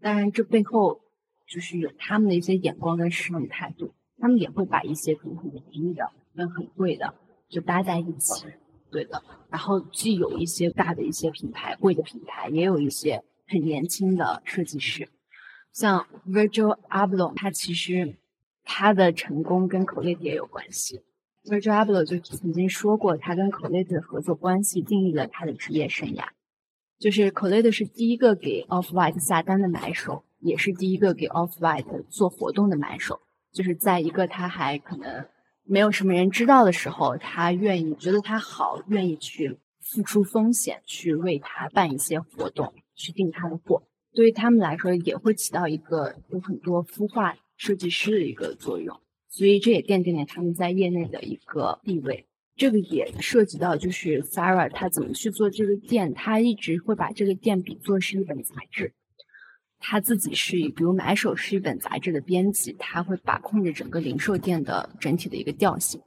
[0.00, 1.00] 当然，这背后
[1.46, 6.10] 就是有他们的一些眼光跟实用态度，他们也会把一些可能很便宜的。
[6.34, 7.14] 跟很贵的
[7.50, 8.46] 就搭在一起，
[8.90, 9.22] 对的。
[9.50, 15.06] 然后既有一些大的一些品牌，贵的品牌，也有一些很年轻的设计师，
[15.72, 18.16] 像 Virgil Abloh，他其实
[18.64, 21.02] 他的成功跟 c o l l e 也有关系。
[21.44, 26.28] Virgil Abloh 就曾经说过，他跟 Colette 的合作关系定义了他的职业生涯。
[26.98, 33.20] 就是 Colette 是第一个给 Off White 下单的买手，也是第一个给 Off White 做活动的买手。
[33.52, 35.26] 就是在一个他还可能。
[35.64, 43.84] 没有什么人知道的时候，他愿意觉得他好，愿意去付出风险，去为他办一些活动，去订他的货。
[44.12, 49.00] 对于他们来说，也会起到一个有很多孵化设计师的一个作用。
[49.32, 52.26] 所以这也奠定了他们在业内的一个地位。
[52.54, 58.92] 这个也涉及到，就是 Sarah 他怎么去做这个店，他一直会把这个店比作是一本杂志。
[59.78, 66.02] 他自己是，比如买手是一本杂志的编辑，他会把控着整个零售店的整体的一个调性。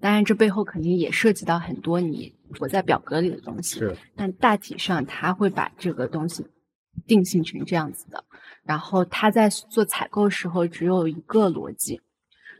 [0.00, 3.78] 当然，这背后肯定也涉及到很多你活在表格里的东西。
[3.78, 6.44] 是，但大体上他会把这个东西
[7.06, 8.24] 定性成这样子的。
[8.64, 12.00] 然后他在做采购时候只有一个逻辑，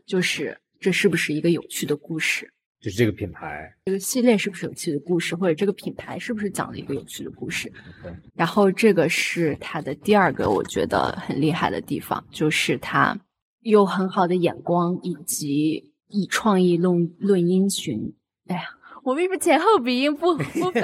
[0.05, 2.51] 就是这是不是一个有趣的故事。
[2.81, 7.71] 就是这个品牌，这个系列是不是有趣的故事，或者这个品牌是不是讲了一个有趣的故事？
[8.35, 13.19] 然后这个是他的第二个我觉得很厉害的地方，就是他
[13.61, 18.13] 有很好的眼光，以及以创意论论英雄。
[18.45, 18.61] 哎呀，
[19.05, 20.81] 我为什么前后鼻音不 不分？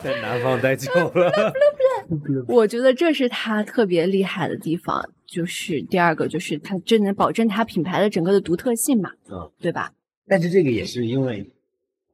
[0.00, 1.52] 在南方待久了。
[2.46, 9.10] 我觉得这是他特别厉害的地方，就是第二个就是他真能保证他品牌的整个的独特性嘛？
[9.28, 9.92] 嗯，对吧？
[10.28, 11.44] 但是这个也是因为，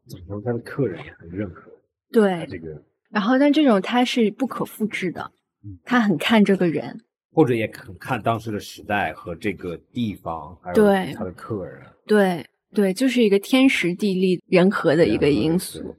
[0.09, 1.70] 怎么说，他的客人也很认可。
[2.11, 5.31] 对这个，然后但这种他是不可复制的，
[5.85, 7.03] 他很看这个人，
[7.35, 10.83] 或者也很看当时的时代和这个地方，还有
[11.14, 11.83] 他的客人。
[12.07, 15.97] 对对，就是一个天时地利人和的一个因素。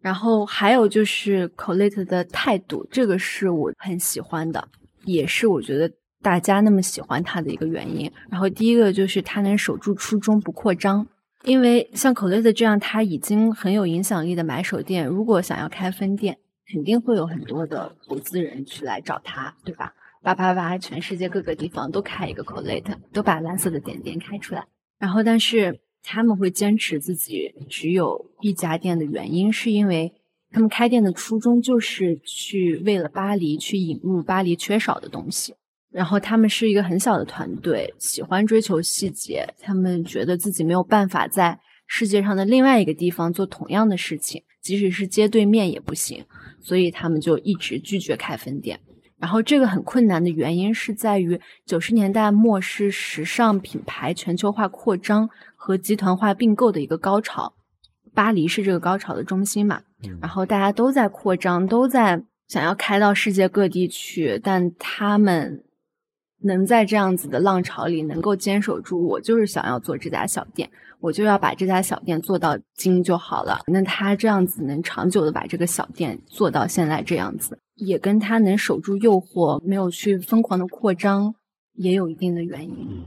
[0.00, 4.68] 然后还有就是 Colette 的态度，这个是我很喜欢的，
[5.04, 5.90] 也是我觉得
[6.22, 8.10] 大家那么喜欢他的一个原因。
[8.30, 11.06] 然后第一个就是他能守住初衷，不扩张。
[11.44, 16.38] 因为像 Colette 这样，他已经很有影响力的买手店，如果想要开分店，
[16.72, 19.92] 肯定会有很多的投资人去来找他，对吧？
[20.22, 24.66] 叭叭叭，全世界各个地方都开一个 Colette，都把蓝色的点点开出来。
[24.98, 30.12] 然后，但是他们会坚持自己只有一家店的原因，是因为
[30.50, 35.54] 他们开店的初衷就是去为了巴黎去引入巴黎缺少的东西。
[35.90, 39.46] 然后他们是一个很小的团队，喜欢追求细节。
[39.60, 46.24] 他们觉得自己没有办法在世界上的另外一个地方做同样的事情，即使是街对面也不行。
[46.60, 48.80] 所以他们就一直拒绝开分店。
[49.18, 55.30] 然后这个很困难的原因是在于九十年代末是时尚品牌全球化扩张
[55.64, 57.54] 和集团化并购的一个高潮。
[58.12, 59.80] 巴黎是这个高潮的中心嘛，
[60.20, 65.64] 然后大家都在扩张，都在想要开到世界各地去，但他们
[66.42, 73.60] 能在这样子的浪潮里能够坚守住，我就是想要做这家小店，我就要把这家小店做到精就好了。
[73.66, 81.34] 那他这样子能长久的把这个小店做到现在这样子，也跟他能守住诱惑，没有去疯狂的扩张，
[81.72, 83.02] 也有一定的原因。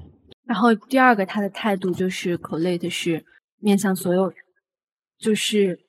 [0.48, 3.26] 然后第二个，他的态度就是 Colette 是
[3.60, 4.36] 面向所有人。
[5.20, 5.80] 就是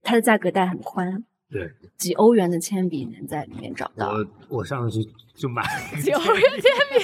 [0.00, 4.08] 它的价格带很宽，对，几欧元的铅笔能在里面找到。
[4.08, 4.98] 我我上次
[5.36, 5.62] 就买
[6.00, 6.94] 几欧元铅笔，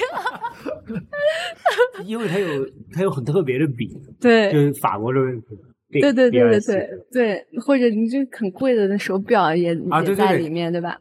[2.09, 5.21] 因为它有它有很特别的笔，对，就是法国的，
[5.91, 10.99] 对对对对对对，或者你就很贵的那手表也也在里面，对吧？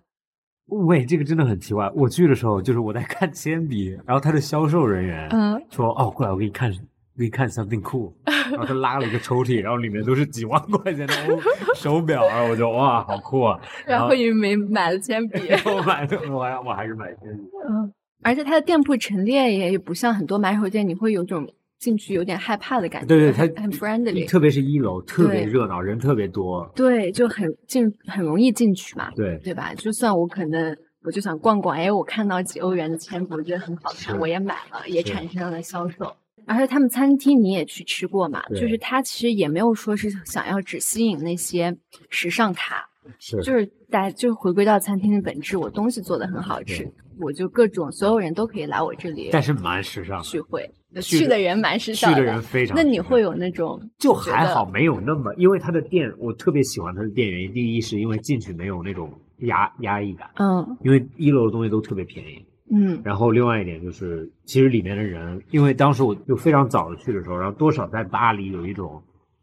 [0.68, 1.89] 喂，这个真的很奇怪。
[1.95, 6.72] 我去的时候就是我在看铅笔，然后他的销售人员嗯说哦，过来我给你看。
[7.18, 11.13] 给你看 something cool， 然后他拉了一个抽屉，然后里面都是几万块钱的
[11.74, 13.57] 手表，然后我就哇，好酷啊！
[13.88, 17.43] 然后你没买了铅笔，我买的，我还我还是买铅笔。
[17.70, 17.89] 嗯，
[18.22, 21.47] 而且它的店铺陈列也不像很多买手店，你会有种
[21.86, 23.07] 进去有点害怕的感觉。
[23.07, 26.67] 对对，它很 friendly，特别是一楼特别热闹，人特别多。
[26.75, 29.11] 对，就很进很容易进去嘛。
[29.15, 29.71] 对，对吧？
[29.75, 36.11] 就算我可能我就想逛逛，哎，我看到几欧元的铅笔，我觉得很好看，我也买了，也产生了销售。
[36.47, 38.41] 而且他们餐厅你也去吃过嘛？
[38.49, 41.75] 就是他其实也没有说是想要只吸引那些
[42.09, 42.83] 时尚咖，
[43.19, 46.88] 是就是大家就回归到餐厅的本质，我东西做的很好吃，
[47.19, 50.69] 我就各种所有人都可以来我这里，但是蛮时尚聚会，
[51.02, 52.76] 去的人蛮时尚，去的人非常。
[52.76, 62.46] 那你会有那种就还好，没有那么，因为他的店我特别喜欢他的店，原因第一是因为进去没有那种压压抑感，嗯，因为一楼的东西都特别便宜。
[62.72, 69.00] 嗯，然后另外一点就是，其实里面的人，因为当时我就非常早的去的时候，然后多少在巴黎有一种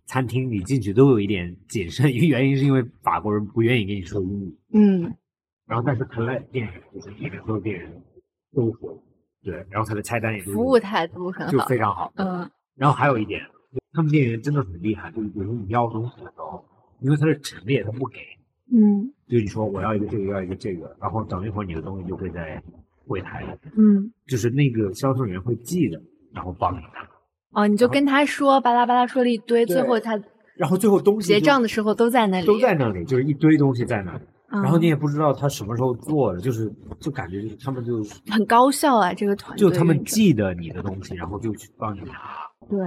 [0.07, 4.59] 餐厅，你进去都有一点谨慎，一 个原因是因为法国人不愿意跟你说英语。
[4.75, 5.03] 嗯，
[5.69, 8.03] 然后但是 c l 店员就是里面所有店员
[8.57, 8.93] 都会，
[9.45, 12.13] 对，然后他的菜单也服务态度很好，就非常好。
[12.17, 13.41] 嗯，然后还有一点，
[13.93, 16.65] 他们店员真的很厉害，就是比如你要东西的时候，
[17.01, 18.19] 因为他是陈列，他不给。
[18.73, 22.63] 嗯，就你说我要一个这个，要一个这个，然后等一会儿你的东西就会在。
[23.05, 23.45] 柜台，
[23.77, 26.01] 嗯，就是那个销售员会记得，
[26.33, 27.05] 然后帮你拿。
[27.51, 30.19] 哦，你就跟他说，巴拉巴拉说了一堆，最后他，
[30.55, 34.21] 然后最后东西结账的时候都在那里，都在那里，就是一堆东西在那里。
[34.61, 42.15] 然后你也不知道他什么时候做的，就是就感觉他们就 很高效啊，这个团队就他们记得你的东西，然后就去帮你拿。
[42.69, 42.79] 对，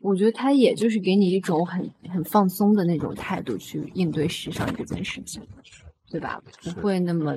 [0.00, 5.42] 我觉得他也就是给你一种很很放松的那种态度去应对时尚这件事情，
[6.10, 6.40] 对吧？
[6.62, 7.36] 不会那么。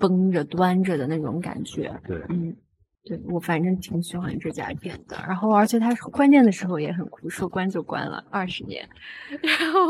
[0.00, 2.54] 绷着端着的那种感觉，对，嗯，
[3.02, 5.16] 对我反正挺喜欢这家店的。
[5.26, 8.88] 然后，而且他关键的时候也很酷，说关就关了二十年，
[9.42, 9.80] 然后，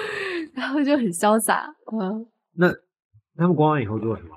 [0.56, 1.66] 然后就很潇洒。
[1.92, 2.26] 嗯，
[2.60, 2.70] 那
[3.36, 4.36] 他们关完以后做什么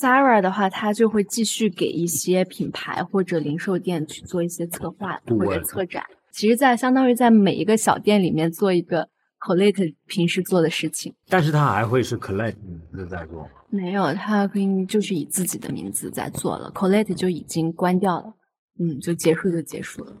[0.00, 6.04] ？Sarah 的话，他就会继续给一些品牌或者零售店去做一些策划或者策展。
[6.32, 9.08] 其实，在相当于在每一个小店里面做一个。
[9.44, 13.48] Colette 平时做的事情，但是他还会是 Colette 名字在做吗？
[13.70, 16.70] 没有，他可以就是以自己的名字在做了。
[16.72, 18.32] Colette 就已经关掉了，
[18.78, 20.16] 嗯，就结束就结束了。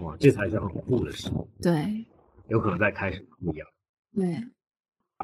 [0.00, 1.30] 哇，这才是很酷的事。
[1.60, 2.06] 对，
[2.48, 3.68] 有可能再开始不一样。
[4.14, 4.42] 对。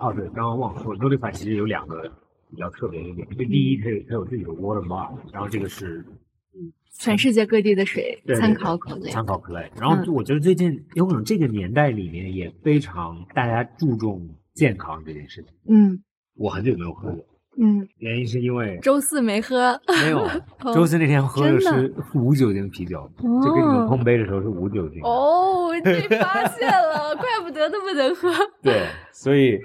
[0.01, 2.03] 哦，对，刚刚忘了说 t i f y 其实有两个
[2.51, 6.05] 比较特别的点，就第一，它有它有自己的 watermark，然后这个是。
[6.97, 9.68] 全世界各地的水参考可类，参考可类。
[9.76, 14.24] 然后我觉得最近有可能这个年代里面也非常大家注重
[14.55, 15.53] 健康这件事情。
[15.68, 16.01] 嗯，
[16.36, 17.18] 我很久没有喝了。
[17.59, 19.76] 嗯，原因是因为周四没喝。
[20.03, 20.24] 没有，
[20.72, 25.03] 周四那天喝的是无酒精啤酒，就跟你们碰杯的时候是无酒精。
[25.03, 28.30] 哦，被发现了， 怪不得那么能喝。
[28.62, 29.61] 对，所以。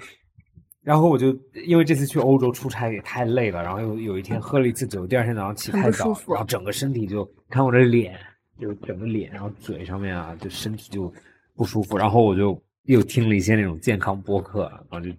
[0.82, 8.18] 然后我就因为这次去欧洲出差也太累了，然后有有一天喝了一次酒，第二天早上起太早，然后整个身体就看我的脸，
[8.58, 11.12] 就整个脸，然后嘴上面啊，就身体就
[11.54, 11.98] 不舒服。
[11.98, 15.14] 然后我就又听了一些那种健康播客，然后就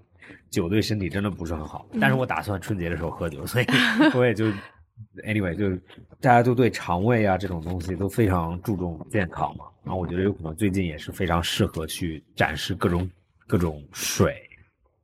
[0.49, 1.88] 酒对身体真的不是很好。
[1.99, 3.66] 但是我打算春节的时候喝酒，所以
[4.16, 4.45] 我也就
[5.28, 5.70] anyway 就
[6.20, 9.66] 大家都对肠胃啊这种东西都非常注重健康嘛。
[9.84, 13.07] 然后我觉得有可能最近也是非常适合去展示各种
[13.45, 14.36] 各种水。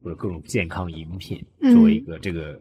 [0.03, 1.43] 或者各种健康饮品
[1.73, 2.59] 作为一个这个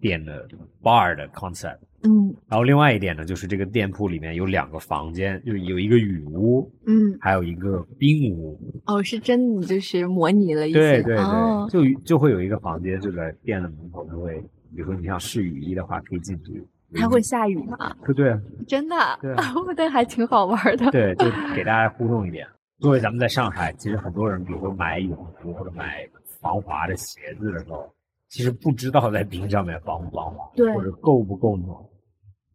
[0.00, 0.46] 店的
[0.82, 8.58] bar 的 concept，嗯，然后另外一点呢，就是这个店铺里面有两个房间，就是有一个雨屋，嗯，还有一个冰屋。
[8.84, 14.38] 哦，是真的，就是模拟了一些，对对对，就就会有一个房间就在店的门口，它会，
[14.74, 16.62] 比如说你想试雨衣的话，可以进去。
[16.94, 17.96] 它会下雨吗？
[18.04, 19.34] 对对，真的， 对，
[19.76, 20.90] 那还挺好玩的。
[20.92, 21.24] 对，就
[21.56, 22.46] 给大家互动一点。
[22.78, 26.06] 作为咱们在上海，其实很多人，比如说买泳服或者买
[26.46, 27.92] 防滑的鞋子的时候，
[28.28, 31.76] 其实不知道在冰上面防不防滑，对，或者够不够暖，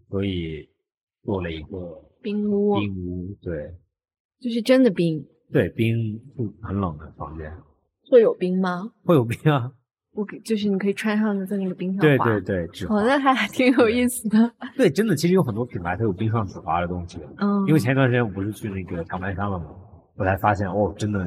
[0.09, 0.65] 所以
[1.23, 2.79] 做了一个冰屋。
[2.79, 3.75] 冰屋，对，
[4.39, 5.27] 就是真的冰。
[5.51, 6.17] 对，冰
[6.61, 7.51] 很冷的房间。
[8.09, 8.93] 会有冰吗？
[9.03, 9.69] 会有冰啊。
[10.13, 12.25] 我就是你可以穿上在那个冰上滑。
[12.25, 14.53] 对对对，哦，那还挺有意思的。
[14.77, 17.19] 对，真的，其实有很多品牌它有冰上直滑的东西。
[17.37, 17.67] 嗯。
[17.67, 19.65] 因为前一段时间我不是去那个长白山了吗？
[20.15, 21.19] 我才发现哦，真的，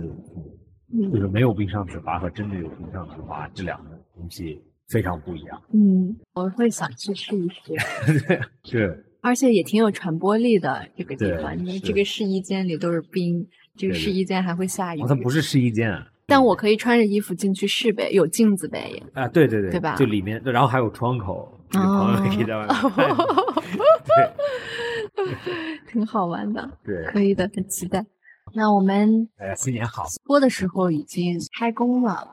[1.13, 5.61] 就是没有冰上直滑和真的有冰上直滑这两个东西非常不一样。
[5.73, 8.23] 嗯，我会想去试一试。
[8.27, 9.05] 对， 是。
[9.21, 15.01] 而且也挺有传播力的这个地方，因为这个试衣间里都是冰，这个试衣间还会下雨。
[15.09, 15.99] 它不是试衣间。
[16.27, 19.03] 但我可以穿着衣服进去试呗，有镜子呗。
[19.15, 19.95] 啊，对对对，对吧？
[19.97, 21.83] 就里面，然后还有窗口，朋
[22.15, 23.17] 友可以在外面看。
[24.05, 26.71] 对， 挺好玩的。
[26.85, 28.05] 对，可以的，很期待。
[28.53, 30.05] 那我们哎，新年好！
[30.25, 32.29] 播的时候已经开工了，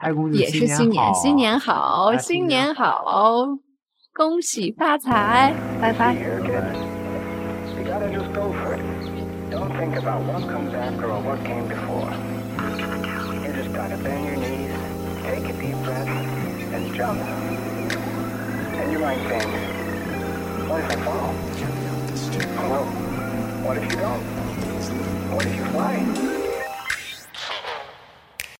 [0.00, 3.46] 开工也是新年，新年好，新年好，
[4.14, 6.16] 恭喜发财，拜拜。
[25.30, 26.43] What did you find?